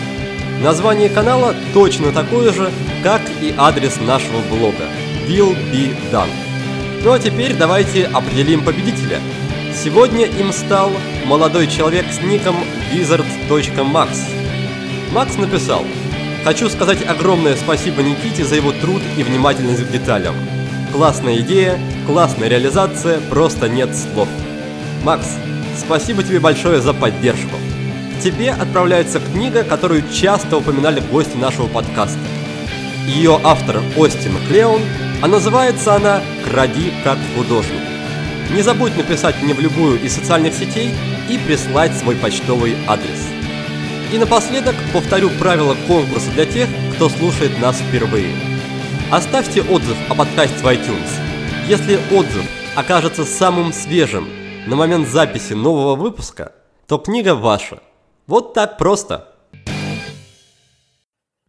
[0.64, 2.72] Название канала точно такое же,
[3.04, 4.86] как и адрес нашего блога
[5.28, 6.34] Will Be Done.
[7.04, 9.20] Ну а теперь давайте определим победителя–
[9.76, 10.92] Сегодня им стал
[11.26, 12.56] молодой человек с ником
[12.94, 14.20] wizard.max.
[15.12, 15.84] Макс написал
[16.44, 20.36] Хочу сказать огромное спасибо Никите за его труд и внимательность к деталям.
[20.92, 24.28] Классная идея, классная реализация, просто нет слов.
[25.04, 25.26] Макс,
[25.78, 27.58] спасибо тебе большое за поддержку.
[28.22, 32.20] Тебе отправляется книга, которую часто упоминали гости нашего подкаста.
[33.08, 34.82] Ее автор Остин Клеон,
[35.22, 37.93] а называется она «Кради как художник».
[38.54, 40.92] Не забудь написать мне в любую из социальных сетей
[41.28, 43.28] и прислать свой почтовый адрес.
[44.14, 48.36] И напоследок повторю правила конкурса для тех, кто слушает нас впервые.
[49.12, 51.10] Оставьте отзыв о подкасте в iTunes.
[51.68, 54.28] Если отзыв окажется самым свежим
[54.68, 56.52] на момент записи нового выпуска,
[56.88, 57.82] то книга ваша.
[58.28, 59.34] Вот так просто.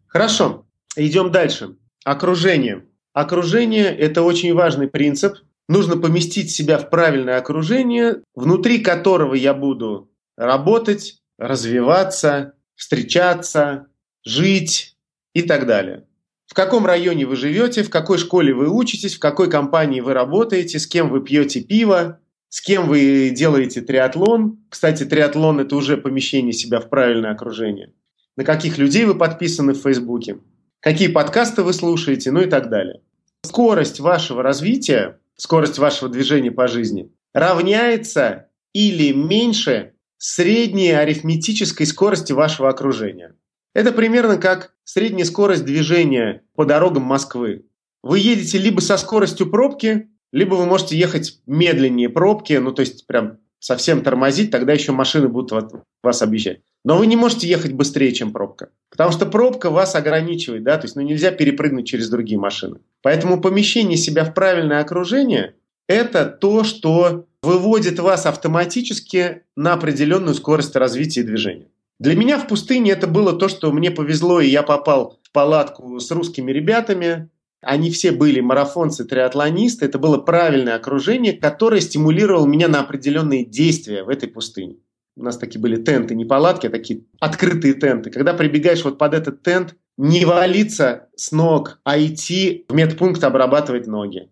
[0.06, 0.64] Хорошо,
[0.96, 1.76] идем дальше.
[2.02, 2.86] Окружение.
[3.12, 5.34] Окружение– это очень важный принцип.
[5.68, 13.86] Нужно поместить себя в правильное окружение, внутри которого я буду работать, развиваться, встречаться,
[14.24, 14.96] жить
[15.32, 16.06] и так далее.
[16.46, 20.78] В каком районе вы живете, в какой школе вы учитесь, в какой компании вы работаете,
[20.78, 24.58] с кем вы пьете пиво, с кем вы делаете триатлон.
[24.68, 27.92] Кстати, триатлон– это уже помещение себя в правильное окружение.
[28.36, 30.38] На каких людей вы подписаны в Фейсбуке,
[30.80, 33.00] какие подкасты вы слушаете, ну и так далее.
[33.42, 42.68] Скорость вашего развития, скорость вашего движения по жизни равняется или меньше средней арифметической скорости вашего
[42.68, 43.36] окружения.
[43.74, 47.66] Это примерно как средняя скорость движения по дорогам Москвы.
[48.02, 53.06] Вы едете либо со скоростью пробки, либо вы можете ехать медленнее пробки, ну то есть
[53.06, 56.60] прям совсем тормозить, тогда еще машины будут вас объезжать.
[56.84, 58.68] Но вы не можете ехать быстрее, чем пробка.
[58.90, 62.80] Потому что пробка вас ограничивает, да, то есть ну, нельзя перепрыгнуть через другие машины.
[63.02, 65.54] Поэтому помещение себя в правильное окружение–
[65.88, 71.68] это то, что выводит вас автоматически на определенную скорость развития движения.
[71.98, 75.98] Для меня в пустыне это было то, что мне повезло, и я попал в палатку
[76.00, 77.30] с русскими ребятами.
[77.62, 79.86] Они все были марафонцы, триатлонисты.
[79.86, 84.76] Это было правильное окружение, которое стимулировало меня на определенные действия в этой пустыне.
[85.16, 88.10] У нас такие были тенты, не палатки, а такие открытые тенты.
[88.10, 93.86] Когда прибегаешь вот под этот тент, не валиться с ног, а идти в медпункт обрабатывать
[93.86, 94.30] ноги.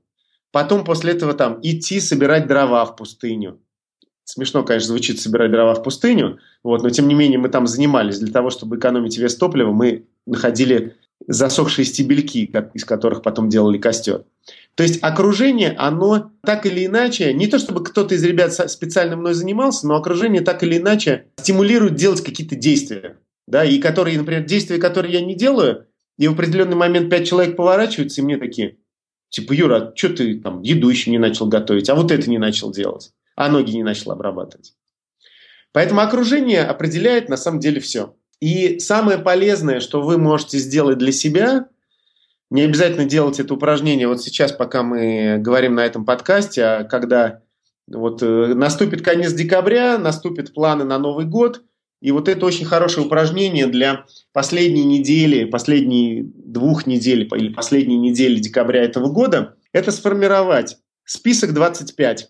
[0.50, 3.60] Потом после этого там идти собирать дрова в пустыню.
[4.24, 8.18] Смешно, конечно, звучит собирать дрова в пустыню, вот, но тем не менее мы там занимались.
[8.18, 14.24] Для того, чтобы экономить вес топлива, мы находили засохшие стебельки, из которых потом делали костер.
[14.74, 19.35] То есть окружение, оно так или иначе, не то чтобы кто-то из ребят специально мной
[19.35, 23.18] занимался, но окружение так или иначе стимулирует делать какие-то действия.
[23.46, 27.56] Да, и которые, например, действия, которые я не делаю, и в определенный момент пять человек
[27.56, 28.76] поворачиваются, и мне такие,
[29.32, 32.37] Типа, Юра, а что ты там еду еще не начал готовить, а вот это не
[32.37, 34.74] начал делать, а ноги не начал обрабатывать.
[35.72, 38.14] Поэтому окружение определяет на самом деле все.
[38.40, 41.68] И самое полезное, что вы можете сделать для себя,
[42.52, 47.42] не обязательно делать это упражнение вот сейчас, пока мы говорим на этом подкасте, а когда
[47.86, 51.62] вот э, наступит конец декабря, наступят планы на Новый год–
[52.02, 58.40] и вот это очень хорошее упражнение для последней недели, последней двух недель или последней недели
[58.40, 59.54] декабря этого года.
[59.72, 62.28] Это сформировать список 25.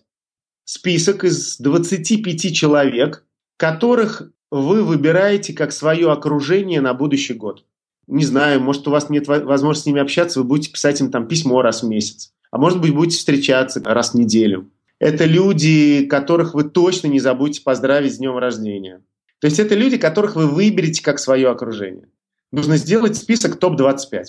[0.63, 3.25] Список из 25 человек,
[3.57, 7.65] которых вы выбираете как свое окружение на будущий год.
[8.07, 11.27] Не знаю, может, у вас нет возможности с ними общаться, вы будете писать им там
[11.27, 12.33] письмо раз в месяц.
[12.51, 14.69] А может быть, будете встречаться раз в неделю.
[14.99, 19.01] Это люди, которых вы точно не забудете поздравить с днем рождения.
[19.39, 22.07] То есть это люди, которых вы выберете как свое окружение.
[22.51, 24.25] Нужно сделать список топ-25.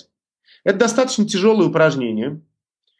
[0.63, 2.41] Это достаточно тяжелое упражнение.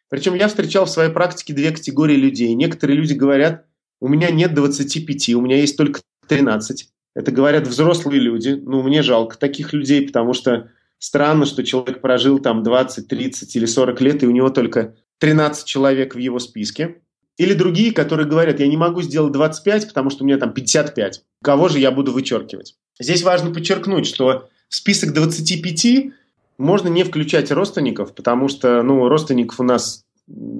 [0.07, 2.53] Причем я встречал в своей практике две категории людей.
[2.53, 3.65] Некоторые люди говорят,
[3.99, 6.89] у меня нет 25, у меня есть только 13.
[7.15, 8.49] Это говорят взрослые люди.
[8.61, 13.65] Ну, мне жалко таких людей, потому что странно, что человек прожил там 20, 30 или
[13.65, 16.97] 40 лет, и у него только 13 человек в его списке.
[17.37, 21.23] Или другие, которые говорят, я не могу сделать 25, потому что у меня там 55.
[21.41, 22.75] Кого же я буду вычеркивать?
[22.99, 26.13] Здесь важно подчеркнуть, что в список 25
[26.57, 30.05] можно не включать родственников, потому что ну, родственников у нас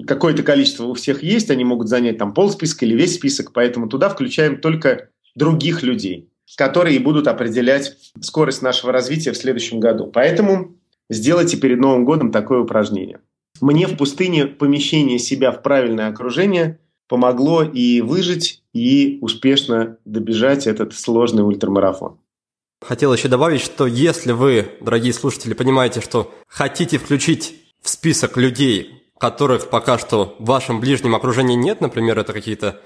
[0.06, 4.10] какое-то количество у всех есть, они могут занять там полсписка или весь список, поэтому туда
[4.10, 10.08] включаем только других людей, которые будут определять скорость нашего развития в следующем году.
[10.08, 10.76] Поэтому
[11.10, 13.20] сделайте перед Новым годом такое упражнение.
[13.62, 20.94] Мне в пустыне помещение себя в правильное окружение помогло и выжить, и успешно добежать этот
[20.94, 22.18] сложный ультрамарафон.
[22.82, 29.04] Хотел еще добавить, что если вы, дорогие слушатели, понимаете, что хотите включить в список людей,
[29.18, 32.82] которых пока что в вашем ближнем окружении нет, например, это какие-то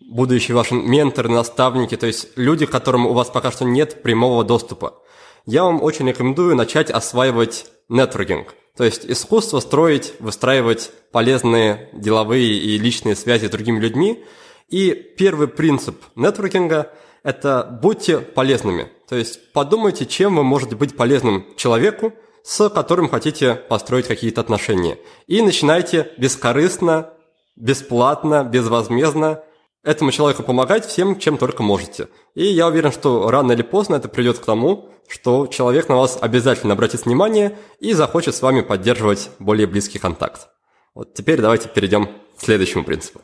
[0.00, 4.44] будущие ваши менторы, наставники, то есть люди, к которым у вас пока что нет прямого
[4.44, 5.02] доступа.
[5.46, 8.54] я вам очень рекомендую начать осваивать нетворкинг.
[8.76, 14.24] То есть искусство строить, выстраивать полезные деловые и личные связи с другими людьми.
[14.68, 16.92] И первый принцип нетворкинга–
[17.22, 18.88] это будьте полезными.
[19.08, 24.98] То есть подумайте, чем вы можете быть полезным человеку, с которым хотите построить какие-то отношения.
[25.26, 27.12] И начинайте бескорыстно,
[27.56, 29.42] бесплатно, безвозмездно
[29.82, 32.08] этому человеку помогать всем, чем только можете.
[32.34, 36.18] И я уверен, что рано или поздно это придет к тому, что человек на вас
[36.20, 40.48] обязательно обратит внимание и захочет с вами поддерживать более близкий контакт.
[40.94, 43.22] Вот теперь давайте перейдем к следующему принципу.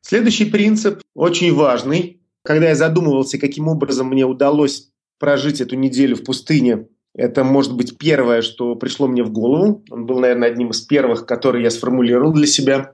[0.00, 2.22] Следующий принцип очень важный.
[2.44, 7.96] Когда я задумывался, каким образом мне удалось прожить эту неделю в пустыне, это, может быть,
[7.98, 9.82] первое, что пришло мне в голову.
[9.90, 12.92] Он был, наверное, одним из первых, который я сформулировал для себя.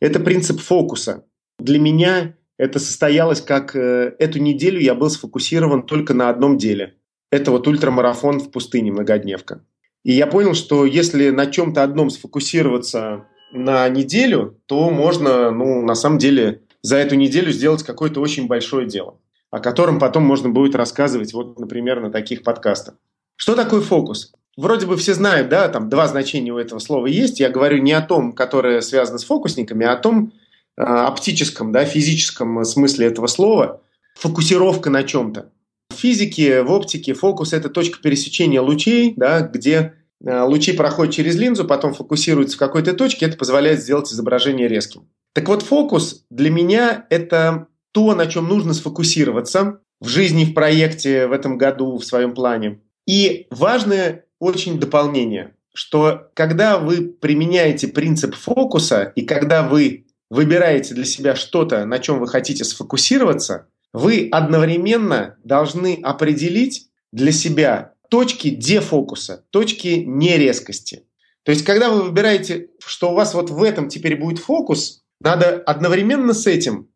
[0.00, 1.24] Это принцип фокуса.
[1.58, 6.94] Для меня это состоялось как э, эту неделю я был сфокусирован только на одном деле.
[7.30, 9.64] Это вот ультрамарафон в пустыне, многодневка.
[10.04, 15.94] И я понял, что если на чем-то одном сфокусироваться на неделю, то можно, ну, на
[15.94, 19.18] самом деле, за эту неделю сделать какое-то очень большое дело,
[19.50, 22.96] о котором потом можно будет рассказывать, вот, например, на таких подкастах.
[23.36, 24.32] Что такое фокус?
[24.56, 27.40] Вроде бы все знают, да, там два значения у этого слова есть.
[27.40, 30.32] Я говорю не о том, которое связано с фокусниками, а о том
[30.76, 33.80] оптическом, да, физическом смысле этого слова.
[34.16, 35.50] Фокусировка на чем-то.
[35.90, 39.94] В физике, в оптике фокус– это точка пересечения лучей, да, где
[40.24, 45.08] э, лучи проходят через линзу, потом фокусируются в какой-то точке, это позволяет сделать изображение резким.
[45.34, 51.26] Так вот, фокус для меня– это то, на чем нужно сфокусироваться в жизни, в проекте,
[51.26, 52.80] в этом году, в своем плане.
[53.06, 61.04] И важное очень дополнение, что когда вы применяете принцип фокуса и когда вы выбираете для
[61.04, 69.44] себя что-то, на чем вы хотите сфокусироваться, вы одновременно должны определить для себя точки дефокуса,
[69.50, 71.04] точки нерезкости.
[71.44, 75.62] То есть, когда вы выбираете, что у вас вот в этом теперь будет фокус, надо
[75.66, 76.88] одновременно с этим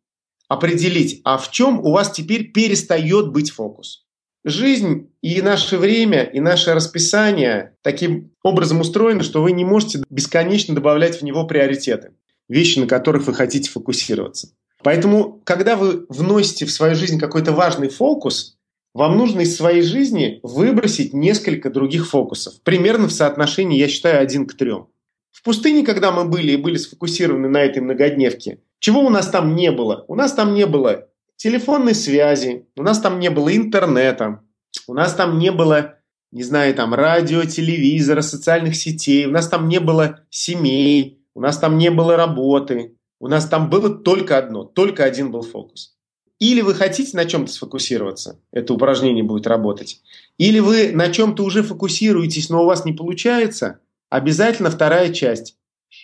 [0.48, 4.06] определить, а в чем у вас теперь перестает быть фокус.
[4.44, 10.74] Жизнь и наше время, и наше расписание таким образом устроено, что вы не можете бесконечно
[10.74, 12.12] добавлять в него приоритеты,
[12.48, 14.52] вещи, на которых вы хотите фокусироваться.
[14.82, 18.56] Поэтому, когда вы вносите в свою жизнь какой-то важный фокус,
[18.94, 22.54] вам нужно из своей жизни выбросить несколько других фокусов.
[22.62, 24.88] Примерно в соотношении, я считаю, один к трем.
[25.30, 29.54] В пустыне, когда мы были и были сфокусированы на этой многодневке, чего у нас там
[29.54, 30.04] не было?
[30.08, 34.42] У нас там не было телефонной связи, у нас там не было интернета,
[34.86, 35.96] у нас там не было,
[36.32, 41.58] не знаю, там радио, телевизора, социальных сетей, у нас там не было семей, у нас
[41.58, 45.96] там не было работы, у нас там было только одно, только один был фокус.
[46.38, 50.02] Или вы хотите на чем-то сфокусироваться, это упражнение будет работать,
[50.36, 53.80] или вы на чем-то уже фокусируетесь, но у вас не получается–
[54.10, 55.56] Обязательно вторая часть.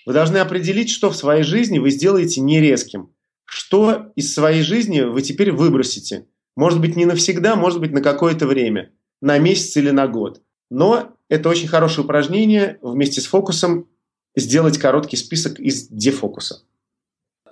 [0.06, 3.10] Вы должны определить, что в своей жизни вы сделаете нерезким.
[3.46, 6.26] Что из своей жизни вы теперь выбросите.
[6.56, 8.92] Может быть, не навсегда, может быть, на какое-то время.
[9.20, 10.42] На месяц или на год.
[10.70, 13.88] Но это очень хорошее упражнение вместе с фокусом
[14.36, 16.62] сделать короткий список из дефокуса.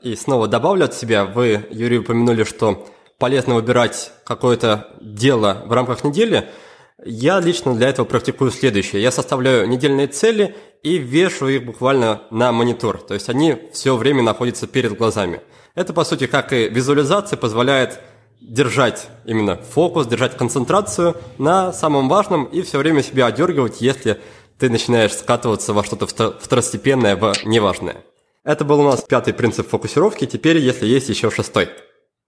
[0.02, 6.04] И снова добавлю от себя, вы, Юрий, упомянули, что полезно выбирать какое-то дело в рамках
[6.04, 6.48] недели–
[7.04, 9.02] я лично для этого практикую следующее.
[9.02, 12.98] Я составляю недельные цели и вешаю их буквально на монитор.
[12.98, 15.40] То есть они все время находятся перед глазами.
[15.74, 18.00] Это, по сути, как и визуализация, позволяет
[18.40, 24.20] держать именно фокус, держать концентрацию на самом важном и все время себя одергивать, если
[24.62, 26.06] ты начинаешь скатываться во что-то
[26.38, 27.96] второстепенное, в неважное.
[28.44, 31.68] Это был у нас пятый принцип фокусировки, теперь если есть еще шестой.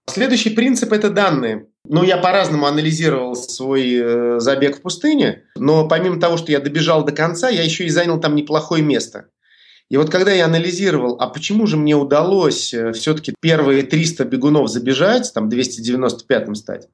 [0.05, 1.67] Следующий принцип– это данные.
[1.85, 7.05] Ну, я по-разному анализировал свой э, забег в пустыне, но помимо того, что я добежал
[7.05, 9.27] до конца, я еще и занял там неплохое место.
[9.87, 14.67] И вот когда я анализировал, а почему же мне удалось э, все-таки первые 300 бегунов
[14.69, 16.89] забежать, там 295-м стать,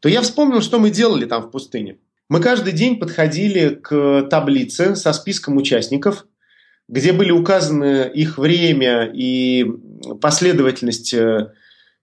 [0.00, 1.98] то я вспомнил, что мы делали там в пустыне.
[2.28, 6.26] Мы каждый день подходили к таблице со списком участников,
[6.88, 9.66] где были указаны их время и
[10.20, 11.52] последовательность э,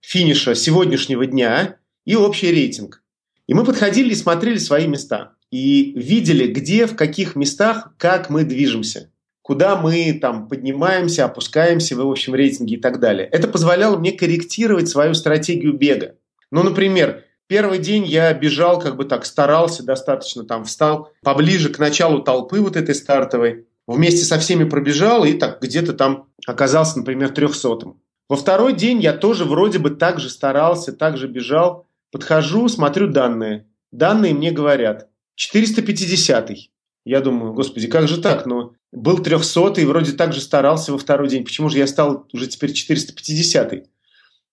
[0.00, 3.02] финиша сегодняшнего дня и общий рейтинг.
[3.46, 5.34] И мы подходили и смотрели свои места.
[5.50, 9.10] И видели, где, в каких местах, как мы движемся.
[9.42, 13.26] Куда мы там поднимаемся, опускаемся в общем рейтинге и так далее.
[13.26, 16.14] Это позволяло мне корректировать свою стратегию бега.
[16.50, 21.78] Ну, например, первый день я бежал, как бы так старался достаточно, там встал поближе к
[21.78, 27.30] началу толпы вот этой стартовой, вместе со всеми пробежал и так где-то там оказался, например,
[27.30, 28.00] трехсотым.
[28.28, 31.86] Во второй день я тоже вроде бы так же старался, так же бежал.
[32.10, 33.66] Подхожу, смотрю данные.
[33.90, 36.70] данные мне говорят 450-й.
[37.04, 38.46] Я думаю, господи, как же так?
[38.46, 41.44] Но был 300 и вроде так же старался во второй день.
[41.44, 43.84] Почему же я стал уже теперь 450 -й?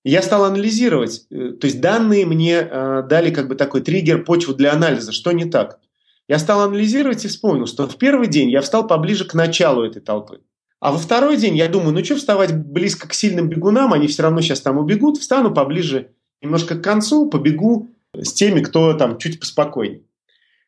[0.10, 4.56] Я стал анализировать, э, то есть данные мне э, дали как бы такой триггер, почву
[4.56, 5.80] для анализа, что не так.
[6.28, 10.02] Я стал анализировать и вспомнил, что в первый день я встал поближе к началу этой
[10.02, 10.42] толпы.
[10.80, 14.24] А во второй день я думаю, ну что вставать близко к сильным бегунам, они все
[14.24, 16.10] равно сейчас там убегут, встану поближе
[16.42, 20.02] немножко к концу, побегу с теми, кто там чуть поспокойнее.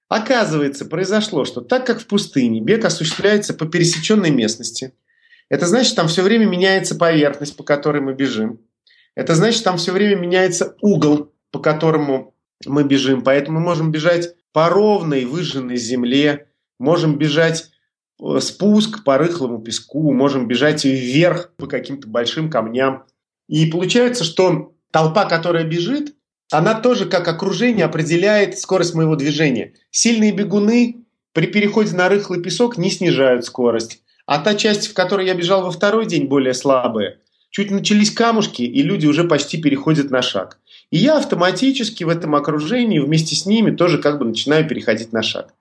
[0.08, 4.94] Оказывается, произошло, что так как в пустыне бег осуществляется по пересеченной местности,
[5.50, 8.60] это значит, там все время меняется поверхность, по которой мы бежим.
[9.16, 12.34] Это значит, там все время меняется угол, по которому
[12.66, 13.24] мы бежим.
[13.24, 16.48] Поэтому мы можем бежать по ровной выжженной земле,
[16.80, 17.72] можем бежать
[18.22, 23.06] э, спуск по рыхлому песку, можем бежать вверх по каким-то большим камням.
[23.48, 26.16] И получается, что толпа, которая бежит,
[26.52, 29.74] она тоже как окружение определяет скорость моего движения.
[29.90, 34.04] Сильные бегуны при переходе на рыхлый песок не снижают скорость.
[34.26, 37.20] А та часть, в которой я бежал во второй день, более слабая,
[37.52, 40.60] чуть начались камушки, и люди уже почти переходят на шаг.
[40.90, 45.22] И я автоматически в этом окружении вместе с ними тоже как бы начинаю переходить на
[45.22, 45.54] шаг.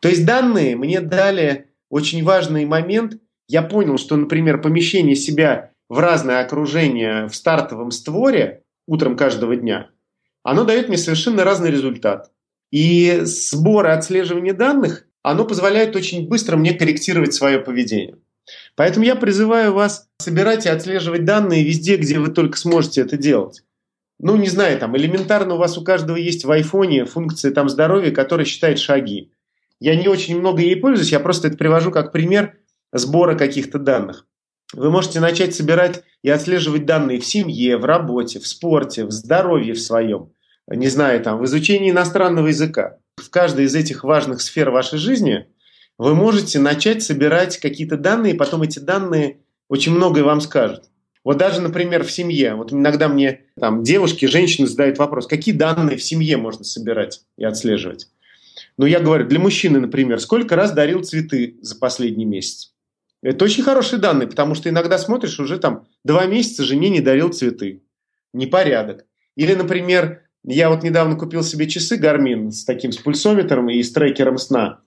[0.00, 3.18] То есть данные мне дали очень важный момент.
[3.48, 9.88] Я понял, что, например, помещение себя в разное окружение в стартовом створе утром каждого дня–
[10.42, 12.30] оно дает мне совершенно разный результат.
[12.70, 18.16] И сбор и отслеживание данных, оно позволяет очень быстро мне корректировать свое поведение.
[18.74, 23.62] Поэтому я призываю вас собирать и отслеживать данные везде, где вы только сможете это делать.
[24.18, 28.12] Ну, не знаю, там элементарно у вас у каждого есть в айфоне функция там здоровья,
[28.12, 29.32] которая считает шаги.
[29.80, 32.56] Я не очень много ей пользуюсь, я просто это привожу как пример
[32.92, 34.26] сбора каких-то данных.
[34.72, 39.74] Вы можете начать собирать и отслеживать данные в семье, в работе, в спорте, в здоровье
[39.74, 40.32] в своем,
[40.68, 42.98] не знаю, там, в изучении иностранного языка.
[43.16, 45.46] В каждой из этих важных сфер вашей жизни
[46.02, 49.38] вы можете начать собирать какие-то данные, и потом эти данные
[49.68, 50.84] очень многое вам скажут.
[51.24, 52.54] Вот даже, например, в семье.
[52.54, 57.44] Вот иногда мне там девушки, женщины задают вопрос, какие данные в семье можно собирать и
[57.44, 58.08] отслеживать.
[58.76, 62.74] Ну, я говорю, для мужчины, например, сколько раз дарил цветы за последний месяц?
[63.22, 67.32] Это очень хорошие данные, потому что иногда смотришь, уже там два месяца жене не дарил
[67.32, 67.84] цветы.
[68.32, 69.04] Непорядок.
[69.36, 73.92] Или, например, я вот недавно купил себе часы Garmin с таким с пульсометром и с
[73.92, 74.80] трекером сна.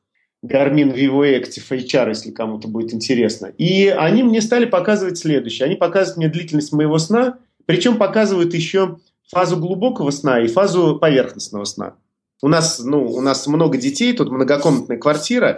[0.45, 3.47] Garmin Vivo Active HR, если кому-то будет интересно.
[3.57, 5.65] И они мне стали показывать следующее.
[5.65, 8.97] Они показывают мне длительность моего сна, причем показывают еще
[9.29, 11.95] фазу глубокого сна и фазу поверхностного сна.
[12.41, 15.57] У нас, ну, у нас много детей, тут многокомнатная квартира,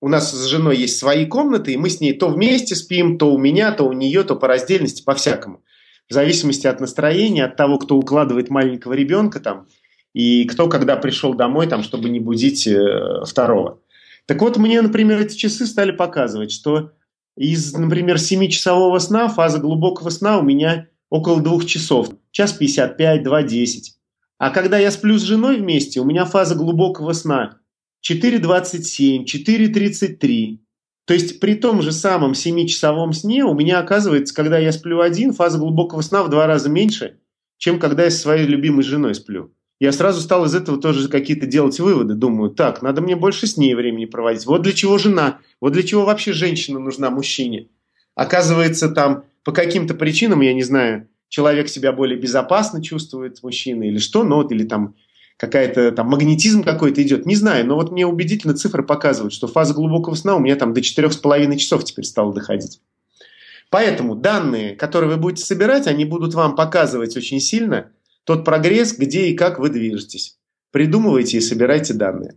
[0.00, 3.32] у нас с женой есть свои комнаты, и мы с ней то вместе спим, то
[3.32, 5.62] у меня, то у нее, то по раздельности, по-всякому.
[6.08, 9.66] В зависимости от настроения, от того, кто укладывает маленького ребенка там,
[10.14, 13.80] и кто когда пришел домой, там, чтобы не будить э, второго.
[14.28, 16.92] Так вот, мне, например, эти часы стали показывать, что
[17.34, 22.10] из, например, 7-часового сна, фаза глубокого сна у меня около двух часов.
[22.30, 23.78] Час 55, 2.10.
[24.36, 27.60] А когда я сплю с женой вместе, у меня фаза глубокого сна
[28.06, 30.58] 4.27, 4.33.
[31.06, 35.32] То есть при том же самом 7-часовом сне у меня оказывается, когда я сплю один,
[35.32, 37.18] фаза глубокого сна в два раза меньше,
[37.56, 39.54] чем когда я со своей любимой женой сплю.
[39.80, 42.14] Я сразу стал из этого тоже какие-то делать выводы.
[42.14, 44.44] Думаю, так, надо мне больше с ней времени проводить.
[44.44, 47.68] Вот для чего жена, вот для чего вообще женщина нужна мужчине.
[48.16, 53.98] Оказывается, там по каким-то причинам, я не знаю, человек себя более безопасно чувствует, мужчина, или
[53.98, 54.96] что, но или там
[55.36, 59.72] какая-то там магнетизм какой-то идет, не знаю, но вот мне убедительно цифры показывают, что фаза
[59.72, 62.80] глубокого сна у меня там до 4,5 часов теперь стала доходить.
[63.70, 67.92] Поэтому данные, которые вы будете собирать, они будут вам показывать очень сильно
[68.28, 70.36] тот прогресс, где и как вы движетесь.
[70.70, 72.36] Придумывайте и собирайте данные.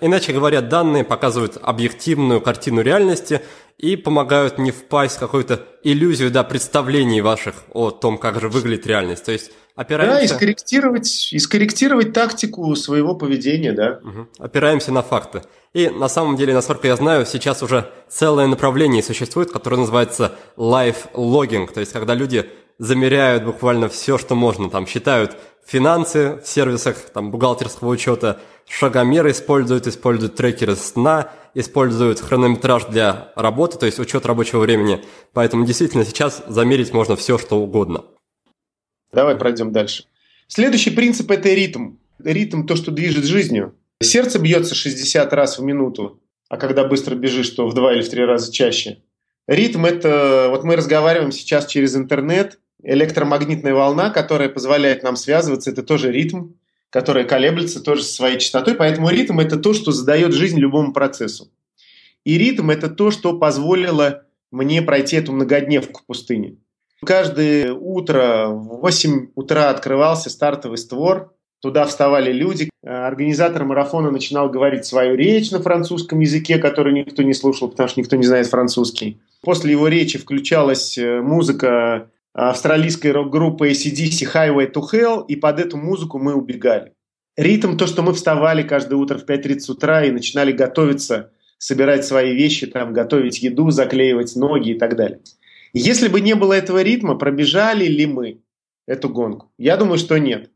[0.00, 3.42] Иначе говоря, данные показывают объективную картину реальности
[3.76, 8.86] и помогают не впасть в какую-то иллюзию да, представлений ваших о том, как же выглядит
[8.86, 9.24] реальность.
[9.24, 10.18] То есть опираемся...
[10.18, 13.98] Да, и скорректировать, и скорректировать тактику своего поведения, да.
[14.00, 14.28] Угу.
[14.38, 15.42] Опираемся на факты.
[15.72, 21.12] И на самом деле, насколько я знаю, сейчас уже целое направление существует, которое называется life
[21.14, 22.48] logging, то есть когда люди
[22.82, 29.86] замеряют буквально все, что можно, там считают финансы в сервисах там, бухгалтерского учета, шагомеры используют,
[29.86, 35.04] используют трекеры сна, используют хронометраж для работы, то есть учет рабочего времени.
[35.32, 38.04] Поэтому действительно сейчас замерить можно все, что угодно.
[39.12, 40.06] Давай пройдем дальше.
[40.48, 41.98] Следующий принцип– это ритм.
[42.18, 43.76] Ритм– то, что движет жизнью.
[44.02, 48.10] Сердце бьется 60 раз в минуту, а когда быстро бежишь, то в два или в
[48.10, 49.04] три раза чаще.
[49.46, 50.48] Ритм– это…
[50.50, 56.52] Вот мы разговариваем сейчас через интернет, электромагнитная волна, которая позволяет нам связываться, это тоже ритм.
[56.90, 58.74] которая колеблется тоже со своей частотой.
[58.74, 61.48] Поэтому ритм– это то, что задает жизнь любому процессу.
[62.22, 66.56] И ритм– это то, что позволило мне пройти эту многодневку в пустыне.
[67.04, 72.68] Каждое утро в 8 утра открывался стартовый створ, туда вставали люди.
[72.84, 78.00] Организатор марафона начинал говорить свою речь на французском языке, который никто не слушал, потому что
[78.00, 79.20] никто не знает французский.
[79.40, 85.76] После его речи включалась э, музыка австралийской рок-группы ACDC Highway to Hell, и под эту
[85.76, 86.92] музыку мы убегали.
[87.36, 92.34] Ритм– то, что мы вставали каждое утро в 5.30 утра и начинали готовиться, собирать свои
[92.34, 95.20] вещи, там, готовить еду, заклеивать ноги и так далее.
[95.72, 98.42] Если бы не было этого ритма, пробежали ли мы
[98.86, 99.50] эту гонку?
[99.58, 100.50] Я думаю, что нет.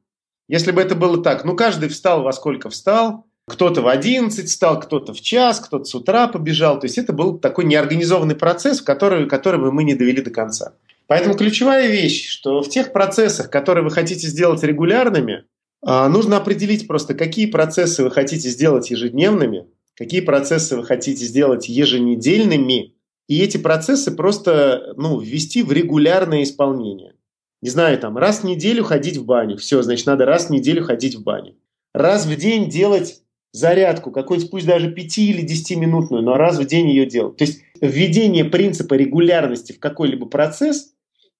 [0.49, 4.81] Если бы это было так, ну каждый встал во сколько встал, кто-то в 11 встал,
[4.81, 6.79] кто-то в час, кто-то с утра побежал.
[6.81, 10.74] То есть это был такой неорганизованный процесс, который, который бы мы не довели до конца.
[11.07, 15.45] Поэтому ключевая вещь, что в тех процессах, которые вы хотите сделать регулярными,
[15.83, 21.69] а, нужно определить просто, какие процессы вы хотите сделать ежедневными, какие процессы вы хотите сделать
[21.69, 22.95] еженедельными,
[23.29, 27.15] и эти процессы просто ну, ввести в регулярное исполнение.
[27.63, 29.57] Не знаю, там, раз в неделю ходить в баню.
[29.57, 31.57] Все, значит, надо раз в неделю ходить в баню.
[31.95, 36.91] Раз в день делать зарядку, какой-нибудь пусть даже 5 или 10-минутную, но раз в день
[36.91, 37.37] ее делать.
[37.39, 40.93] То есть введение принципа регулярности в какой-либо процесс,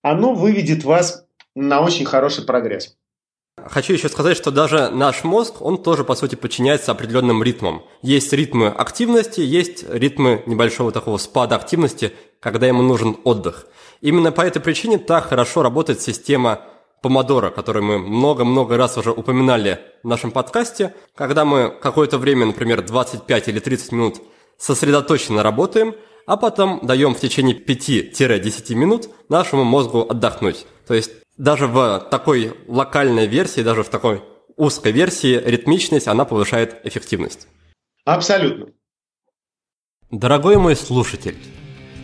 [0.07, 1.27] оно выведет вас
[1.57, 2.95] на очень хороший прогресс.
[3.57, 7.83] Хочу еще сказать, что даже наш мозг, он тоже, по сути, подчиняется определенным ритмам.
[8.03, 13.67] Есть ритмы активности, есть ритмы небольшого такого спада активности, когда ему нужен отдых.
[14.01, 16.61] Именно по этой причине так хорошо работает система
[17.03, 22.83] помодоро, которую мы много-много раз уже упоминали в нашем подкасте, когда мы какое-то время, например,
[22.83, 24.23] 25 или 30 минут
[24.57, 25.97] сосредоточенно работаем,
[26.27, 30.67] а потом даем в течение 5-10 минут нашему мозгу отдохнуть.
[30.87, 34.23] То есть даже в такой локальной версии, даже в такой
[34.57, 37.47] узкой версии ритмичность, она повышает эффективность.
[38.05, 38.67] Абсолютно.
[40.11, 41.37] Дорогой мой слушатель,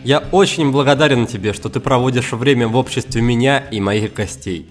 [0.03, 4.67] я очень благодарен тебе, что ты проводишь время в обществе меня и моих гостей.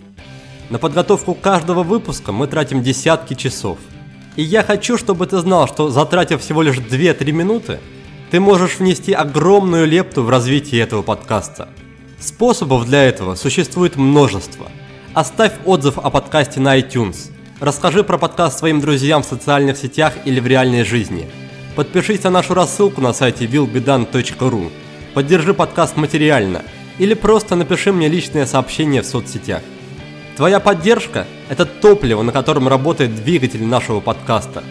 [0.70, 3.78] На подготовку каждого выпуска мы тратим десятки часов.
[4.36, 7.80] И я хочу, чтобы ты знал, что затратив всего лишь 2-3 минуты,
[8.32, 11.68] ты можешь внести огромную лепту в развитие этого подкаста–
[12.22, 14.68] Способов для этого существует множество.
[15.12, 17.32] Оставь отзыв о подкасте на iTunes.
[17.58, 21.28] Расскажи про подкаст своим друзьям в социальных сетях или в реальной жизни.
[21.74, 24.70] Подпишись на нашу рассылку на сайте willbedan.ru.
[25.14, 26.62] Поддержи подкаст материально.
[26.98, 29.62] Или просто напиши мне личное сообщение в соцсетях.
[30.36, 34.62] Твоя поддержка– это топливо, на котором работает двигатель нашего подкаста.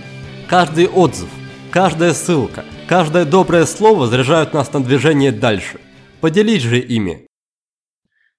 [0.48, 1.28] Каждый отзыв,
[1.70, 5.80] каждая ссылка, каждое доброе слово заряжают нас на движение дальше.
[6.20, 7.26] Поделись же ими.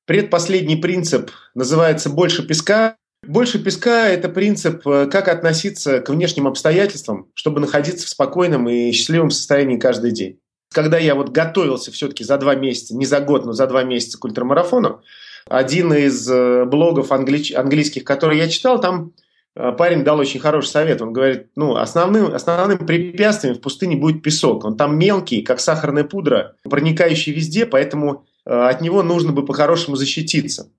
[0.05, 2.97] Предпоследний принцип называется «больше песка».
[3.27, 8.93] Больше песка– это принцип, э, как относиться к внешним обстоятельствам, чтобы находиться в спокойном и
[8.93, 10.39] счастливом состоянии каждый день.
[10.71, 14.19] Когда я вот готовился все-таки за два месяца, не за год, но за два месяца
[14.19, 15.01] к ультрамарафону,
[15.49, 17.55] один из э, блогов англи...
[17.55, 19.13] английских, который я читал, там
[19.55, 21.03] парень дал очень хороший совет.
[21.03, 24.65] Он говорит, ну, основным, основным препятствием в пустыне будет песок.
[24.65, 29.97] Он там мелкий, как сахарная пудра, проникающий везде, поэтому Э, от него нужно бы по-хорошему
[29.97, 30.71] защититься.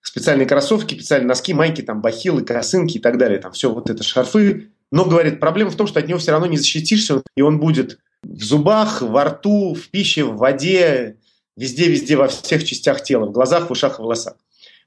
[0.00, 3.38] Специальные кроссовки, специальные носки, майки, там, бахилы, косынки и так далее.
[3.38, 4.70] Там все вот это шарфы.
[4.90, 7.98] Но, говорит, проблема в том, что от него все равно не защитишься, и он будет
[8.22, 11.16] в зубах, во рту, в пище, в воде,
[11.56, 14.34] везде-везде, во всех частях тела, в глазах, в ушах, в волосах.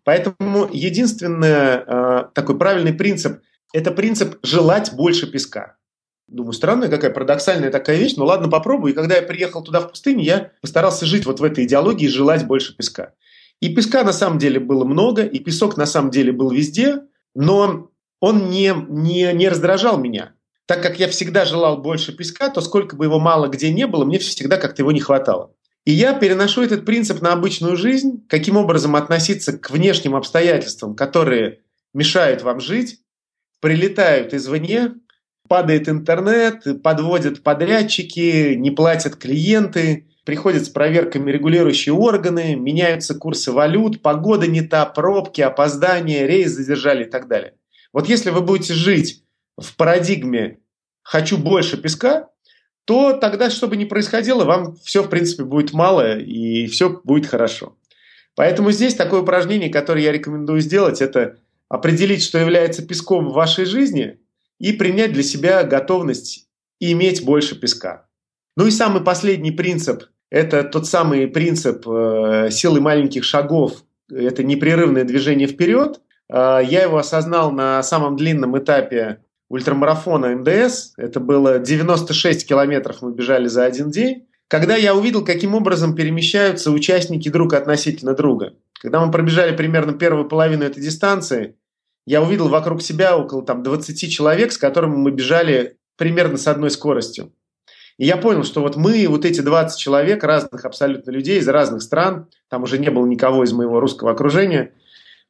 [0.03, 3.41] Поэтому единственный э, такой правильный принцип–
[3.73, 5.77] это принцип желать больше песка.
[6.27, 8.93] Думаю, странная какая парадоксальная такая вещь, но ладно, попробую.
[8.93, 12.09] И когда я приехал туда в пустыню, я постарался жить вот в этой идеологии и
[12.09, 13.13] желать больше песка.
[13.59, 17.01] И песка на самом деле было много, и песок на самом деле был везде,
[17.35, 17.89] но
[18.19, 20.33] он не, не, не раздражал меня.
[20.65, 24.05] Так как я всегда желал больше песка, то сколько бы его мало где не было,
[24.05, 25.53] мне всегда как-то его не хватало.
[25.85, 31.61] И я переношу этот принцип на обычную жизнь, каким образом относиться к внешним обстоятельствам, которые
[31.93, 32.99] мешают вам жить,
[33.61, 34.93] прилетают извне,
[35.47, 44.01] падает интернет, подводят подрядчики, не платят клиенты, приходят с проверками регулирующие органы, меняются курсы валют,
[44.01, 47.55] погода не та, пробки, опоздания, рейс задержали и так далее.
[47.91, 49.23] Вот если вы будете жить
[49.57, 50.59] в парадигме
[51.01, 52.30] «хочу больше песка»,
[52.91, 57.25] то тогда, что бы ни происходило, вам все, в принципе, будет мало и все будет
[57.25, 57.77] хорошо.
[58.35, 61.37] Поэтому здесь такое упражнение, которое я рекомендую сделать, это
[61.69, 64.17] определить, что является песком в вашей жизни–
[64.61, 66.47] и принять для себя готовность
[66.79, 68.05] иметь больше песка.
[68.55, 75.03] Ну и самый последний принцип– это тот самый принцип э, силы маленьких шагов, это непрерывное
[75.03, 76.01] движение вперед.
[76.29, 80.93] Я его осознал на самом длинном этапе ультрамарафона МДС.
[80.97, 84.27] Это было 96 километров мы бежали за один день.
[84.47, 88.53] Когда я увидел, каким образом перемещаются участники друг относительно друга.
[88.81, 91.55] Когда мы пробежали примерно первую половину этой дистанции,
[92.05, 96.71] я увидел вокруг себя около там, 20 человек, с которыми мы бежали примерно с одной
[96.71, 97.31] скоростью.
[97.97, 101.81] И я понял, что вот мы, вот эти 20 человек, разных абсолютно людей из разных
[101.83, 104.73] стран, там уже не было никого из моего русского окружения,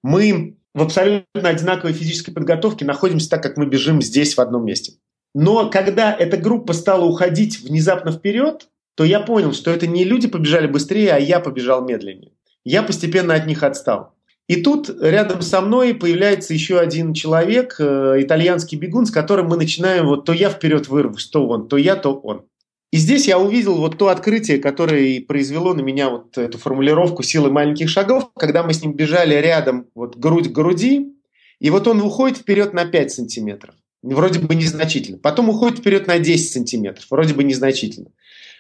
[0.04, 4.94] мы в абсолютно одинаковой физической подготовке находимся так, как мы бежим здесь в одном месте.
[5.34, 10.28] Но когда эта группа стала уходить внезапно вперед, то я понял, что это не люди
[10.28, 12.34] побежали быстрее, а я побежал медленнее.
[12.64, 14.14] Я постепенно от них отстал.
[14.48, 19.56] И тут рядом со мной появляется еще один человек, э, итальянский бегун, с которым мы
[19.56, 22.44] начинаем вот то я вперед вырвусь, то он, то я, то он.
[22.92, 27.50] И здесь я увидел вот то открытие, которое произвело на меня вот эту формулировку силы
[27.50, 31.14] маленьких шагов, когда мы с ним бежали рядом, вот грудь к груди,
[31.60, 35.20] и вот он уходит вперед на 5 сантиметров, вроде бы незначительно.
[35.20, 38.12] Потом уходит вперед на 10 сантиметров, вроде бы незначительно.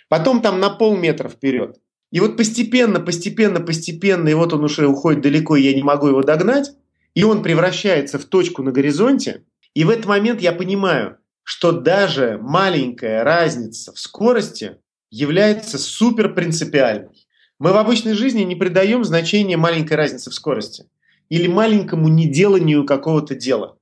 [0.07, 1.77] Потом там на полметра вперед.
[2.11, 6.07] И вот постепенно, постепенно, постепенно, и вот он уже уходит далеко, и я не могу
[6.07, 6.71] его догнать,
[7.15, 9.43] и он превращается в точку на горизонте.
[9.73, 11.17] И в этот момент я понимаю,
[11.51, 14.77] что даже маленькая разница в скорости
[15.11, 17.27] является супер принципиальной.
[17.59, 20.85] Мы в обычной жизни не придаем значения маленькой разнице в скорости
[21.27, 23.75] или маленькому неделанию какого-то дела.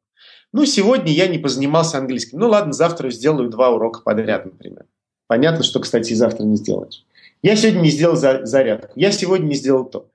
[0.52, 2.40] Ну, сегодня я не позанимался английским.
[2.40, 4.86] Ну, ладно, завтра сделаю два урока подряд, например.
[5.28, 7.06] Понятно, что, кстати, и завтра не сделаешь.
[7.44, 8.94] Я сегодня не сделал зарядку.
[8.96, 10.10] Я сегодня не сделал то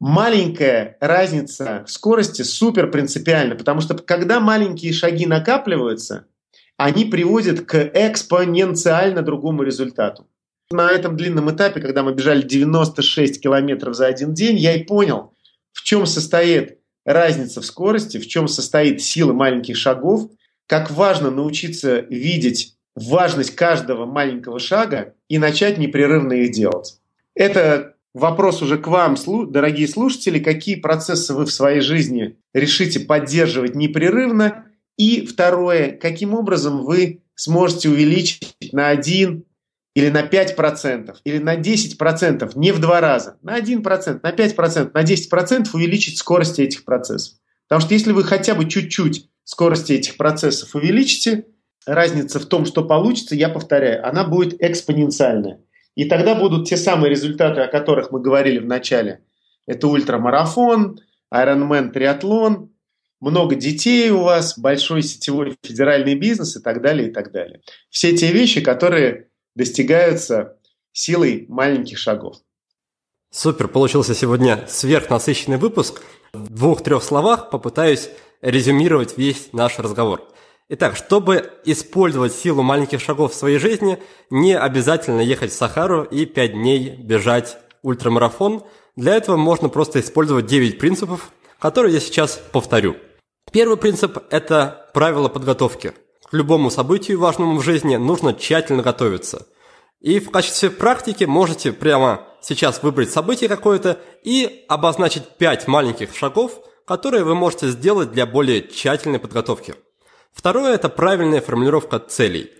[0.00, 6.26] маленькая разница в скорости супер принципиальна, потому что когда маленькие шаги накапливаются,
[6.80, 10.26] они приводят к экспоненциально другому результату.
[10.70, 15.34] На этом длинном этапе, когда мы бежали 96 километров за один день, я и понял,
[15.72, 20.30] в чем состоит разница в скорости, в чем состоит сила маленьких шагов,
[20.66, 26.98] как важно научиться видеть важность каждого маленького шага и начать непрерывно их делать.
[27.34, 29.16] Это вопрос уже к вам,
[29.50, 34.64] дорогие слушатели, какие процессы вы в своей жизни решите поддерживать непрерывно
[35.00, 39.44] и второе, каким образом вы сможете увеличить на 1
[39.94, 45.02] или на 5%, или на 10%, не в два раза, на 1%, на 5%, на
[45.02, 47.38] 10% увеличить скорость этих процессов.
[47.66, 51.46] Потому что если вы хотя бы чуть-чуть скорости этих процессов увеличите,
[51.86, 55.62] разница в том, что получится, я повторяю, она будет экспоненциальная.
[55.94, 59.24] И тогда будут те самые результаты, о которых мы говорили в начале.
[59.66, 61.00] Это ультрамарафон,
[61.32, 62.69] Ironman триатлон,
[63.20, 67.60] много детей у вас, большой сетевой федеральный бизнес и так далее, и так далее.
[67.90, 70.56] Все те вещи, которые достигаются
[70.92, 72.36] силой маленьких шагов.
[73.30, 76.02] Супер, получился сегодня сверхнасыщенный выпуск.
[76.32, 78.10] В двух-трех словах попытаюсь
[78.40, 80.26] резюмировать весь наш разговор.
[80.68, 83.98] Итак, чтобы использовать силу маленьких шагов в своей жизни,
[84.30, 88.62] не обязательно ехать в Сахару и 5 дней бежать ультрамарафон.
[88.96, 92.96] Для этого можно просто использовать 9 принципов, которые я сейчас повторю.
[93.52, 95.92] Первый принцип– это правило подготовки.
[96.30, 99.46] К любому событию важному в жизни нужно тщательно готовиться.
[100.00, 106.60] И в качестве практики можете прямо сейчас выбрать событие какое-то и обозначить 5 маленьких шагов,
[106.86, 109.74] которые вы можете сделать для более тщательной подготовки.
[110.32, 112.52] Второе– это правильная формулировка целей.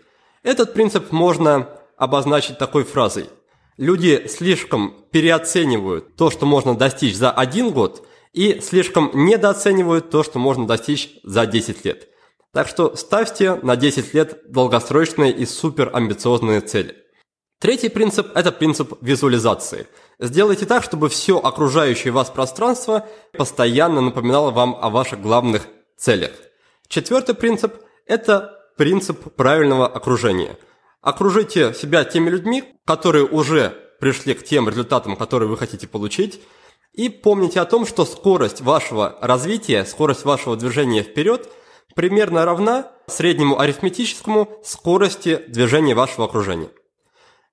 [0.43, 3.27] Этот принцип можно обозначить такой фразой.
[3.77, 10.39] Люди слишком переоценивают то, что можно достичь за один год, и слишком недооценивают то, что
[10.39, 12.09] можно достичь за 10 лет.
[12.53, 16.97] Так что ставьте на 10 лет долгосрочные и супер амбициозные цели.
[17.61, 19.87] Третий принцип– это принцип визуализации.
[20.19, 23.07] Сделайте так, чтобы все окружающее вас пространство
[23.37, 25.67] постоянно напоминало вам о ваших главных
[25.97, 26.33] целях.
[26.89, 27.75] Четвертый принцип–
[28.07, 30.57] это принцип правильного окружения.
[31.03, 36.41] Окружите себя теми людьми, которые уже пришли к тем результатам, которые вы хотите получить,
[36.93, 41.49] и помните о том, что скорость вашего развития, скорость вашего движения вперед
[41.95, 46.71] примерно равна среднему арифметическому скорости движения вашего окружения.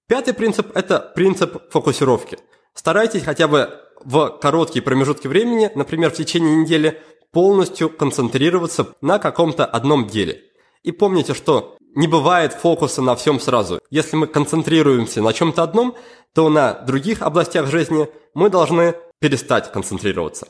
[0.08, 2.38] Пятый принцип– это принцип фокусировки.
[2.74, 3.70] Старайтесь хотя бы
[4.04, 10.44] в короткие промежутки времени, например, в течение недели, полностью концентрироваться на каком-то одном деле.
[10.84, 13.80] И помните, что не бывает фокуса на всем сразу.
[13.90, 15.96] Если мы концентрируемся на чем-то одном,
[16.34, 20.48] то на других областях жизни мы должны перестать концентрироваться.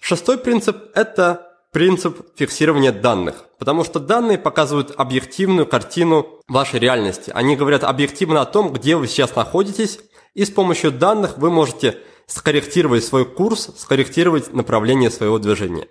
[0.00, 7.32] Шестой принцип– это принцип фиксирования данных, потому что данные показывают объективную картину вашей реальности.
[7.34, 9.98] Они говорят объективно о том, где вы сейчас находитесь,
[10.34, 15.88] и с помощью данных вы можете скорректировать свой курс, скорректировать направление своего движения.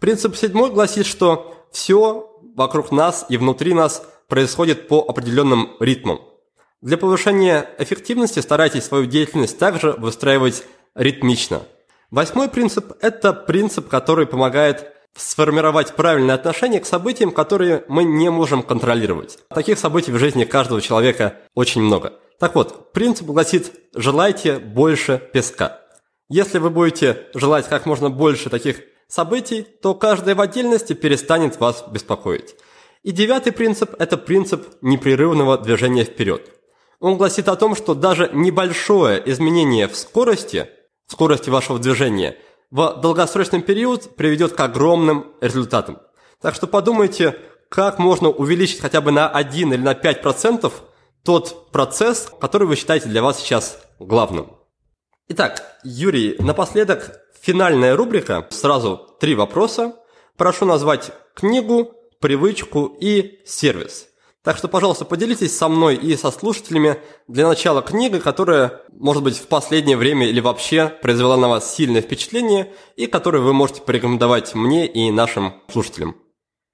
[0.00, 6.20] Принцип седьмой гласит, что все вокруг нас и внутри нас происходит по определенным ритмам.
[6.80, 10.64] Для повышения эффективности старайтесь свою деятельность также выстраивать
[10.94, 11.62] ритмично.
[12.10, 18.62] Восьмой принцип– это принцип, который помогает сформировать правильное отношение к событиям, которые мы не можем
[18.62, 19.38] контролировать.
[19.48, 22.14] Таких событий в жизни каждого человека очень много.
[22.38, 25.80] Так вот, принцип гласит «желайте больше песка».
[26.28, 31.84] Если вы будете желать как можно больше таких событий, то каждое в отдельности перестанет вас
[31.90, 32.56] беспокоить.
[33.02, 36.50] И девятый принцип– это принцип непрерывного движения вперед.
[37.00, 40.68] Он гласит о том, что даже небольшое изменение в скорости,
[41.06, 42.36] скорости вашего движения,
[42.70, 45.98] в долгосрочный период приведет к огромным результатам.
[46.40, 47.38] Так что подумайте,
[47.68, 50.72] как можно увеличить хотя бы на 1 или на 5%
[51.22, 54.56] тот процесс, который вы считаете для вас сейчас главным.
[55.28, 58.46] Итак, Юрий, напоследок финальная рубрика.
[58.50, 59.96] Сразу три вопроса.
[60.36, 64.08] Прошу назвать книгу, привычку и сервис–
[64.42, 66.96] так что, пожалуйста, поделитесь со мной и со слушателями
[67.28, 72.02] для начала книга, которая, может быть, в последнее время или вообще произвела на вас сильное
[72.02, 76.16] впечатление и которую вы можете порекомендовать мне и нашим слушателям.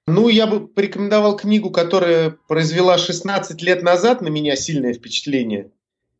[0.07, 5.71] Ну, я бы порекомендовал книгу, которая произвела 16 лет назад на меня сильное впечатление.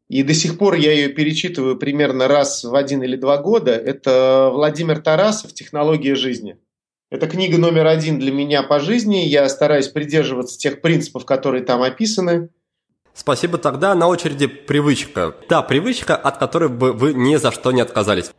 [0.09, 3.73] И до сих пор я ее перечитываю примерно раз в один или два года.
[3.73, 6.59] Это Владимир Тарасов «Технология жизни».
[7.11, 9.19] Это книга номер один для меня по жизни.
[9.19, 12.51] Я стараюсь придерживаться тех принципов, которые там описаны.
[13.15, 13.57] Спасибо.
[13.57, 15.35] Тогда на очереди привычка.
[15.49, 18.31] Та привычка, от которой бы вы ни за что не отказались.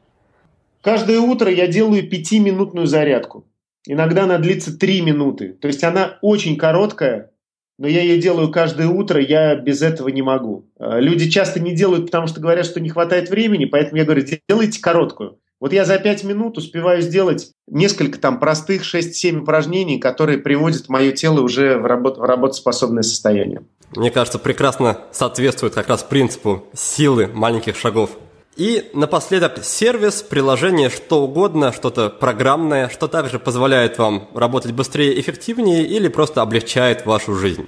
[0.81, 3.47] Каждое утро я делаю пятиминутную зарядку.
[3.87, 5.53] Иногда она длится три минуты.
[5.53, 7.31] То есть она очень короткая,
[7.79, 10.69] но я ее делаю каждое утро, я без этого не могу.
[10.79, 14.23] Э, люди часто не делают, потому что говорят, что не хватает времени, поэтому я говорю,
[14.47, 15.39] делайте короткую.
[15.59, 21.11] Вот я за 5 минут успеваю сделать несколько там простых 6-7 упражнений, которые приводят мое
[21.11, 23.63] тело уже в, работ в работоспособное состояние.
[23.95, 28.11] Мне кажется, прекрасно соответствует как раз принципу силы маленьких шагов.
[28.55, 35.85] И напоследок сервис, приложение, что угодно, что-то программное, что также позволяет вам работать быстрее эффективнее
[35.85, 37.67] или просто облегчает вашу жизнь.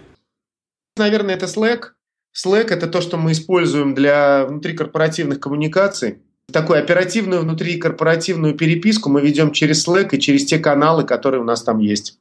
[0.97, 1.91] Наверное, это Slack.
[2.35, 6.19] Slack– это то, что мы используем для внутрикорпоративных коммуникаций
[6.51, 11.63] такую оперативную внутрикорпоративную переписку мы ведем через Slack и через те каналы, которые у нас
[11.63, 12.17] там есть.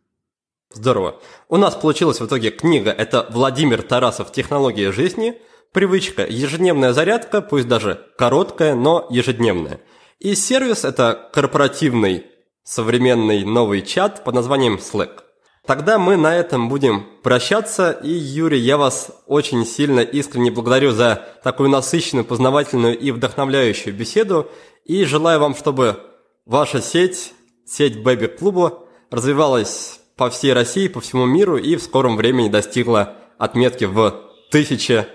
[0.72, 1.20] Здорово.
[1.48, 2.90] У нас получилась в итоге книга.
[2.90, 5.34] Это Владимир Тарасов «Технология жизни».
[5.72, 9.80] Привычка– ежедневная зарядка, пусть даже короткая, но ежедневная.
[10.18, 12.26] И сервис– это корпоративный
[12.64, 15.20] современный новый чат под названием Slack–
[15.70, 17.92] Тогда мы на этом будем прощаться.
[17.92, 24.50] И, Юрий, я вас очень сильно искренне благодарю за такую насыщенную, познавательную и вдохновляющую беседу.
[24.84, 26.00] И желаю вам, чтобы
[26.44, 28.80] ваша сеть, сеть Бэби-клуба,
[29.12, 35.06] развивалась по всей России, по всему миру и в скором времени достигла отметки в тысяче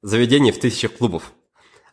[0.00, 1.32] заведений, в тысячах клубов.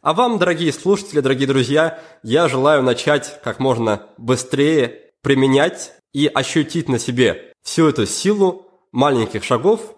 [0.03, 6.87] А вам, дорогие слушатели, дорогие друзья, я желаю начать как можно быстрее применять и ощутить
[6.87, 9.95] на себе всю эту силу маленьких шагов,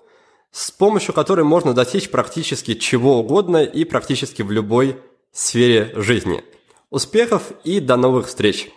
[0.52, 4.98] с помощью которой можно достичь практически чего угодно и практически в любой
[5.32, 6.44] сфере жизни.
[6.90, 8.70] Успехов и до новых встреч!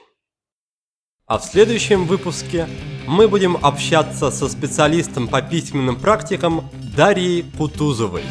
[1.27, 2.69] А в следующем выпуске
[3.07, 8.23] мы будем общаться со специалистом по письменным практикам Дарьей Кутузовой.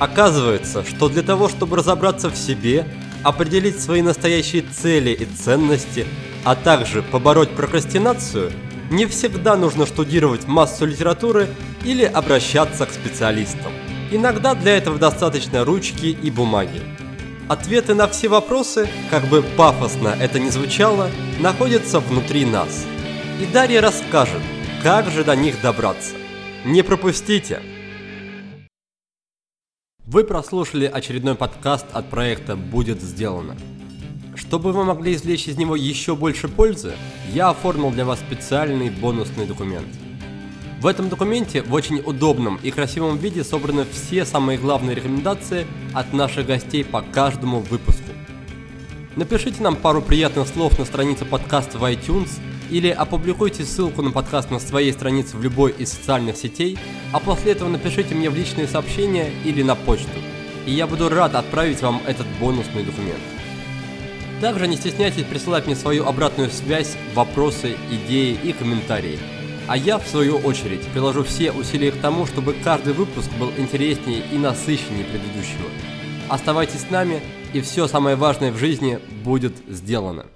[0.00, 2.86] Оказывается, что для того, чтобы разобраться в себе,
[3.22, 6.06] определить свои настоящие цели и ценности,
[6.44, 8.50] а также побороть прокрастинацию–
[8.90, 11.48] не всегда нужно штудировать массу литературы
[11.84, 13.72] или обращаться к специалистам.
[14.10, 16.80] Иногда для этого достаточно ручки и бумаги.
[17.48, 21.10] Ответы на все вопросы, как бы пафосно это ни звучало,
[21.40, 22.86] находятся внутри нас.
[23.40, 24.42] И Дарья расскажет,
[24.82, 26.14] как же до них добраться.
[26.64, 27.60] Не пропустите!
[30.04, 33.56] Вы прослушали очередной подкаст от проекта «Будет сделано».
[34.48, 36.94] Чтобы вы могли извлечь из него еще больше пользы,
[37.34, 39.86] я оформил для вас специальный бонусный документ.
[40.80, 46.14] В этом документе в очень удобном и красивом виде собраны все самые главные рекомендации от
[46.14, 48.08] наших гостей по каждому выпуску.
[49.16, 52.30] Напишите нам пару приятных слов на странице подкаста в iTunes
[52.70, 56.78] или опубликуйте ссылку на подкаст на своей странице в любой из социальных сетей,
[57.12, 60.18] а после этого напишите мне в личные сообщения или на почту,
[60.64, 63.20] и я буду рад отправить вам этот бонусный документ.
[64.40, 69.18] Также не стесняйтесь присылать мне свою обратную связь, вопросы, идеи и комментарии.
[69.66, 74.22] А я, в свою очередь, приложу все усилия к тому, чтобы каждый выпуск был интереснее
[74.32, 75.68] и насыщеннее предыдущего.
[76.28, 77.20] Оставайтесь с нами,
[77.52, 80.26] и все самое важное в жизни будет сделано.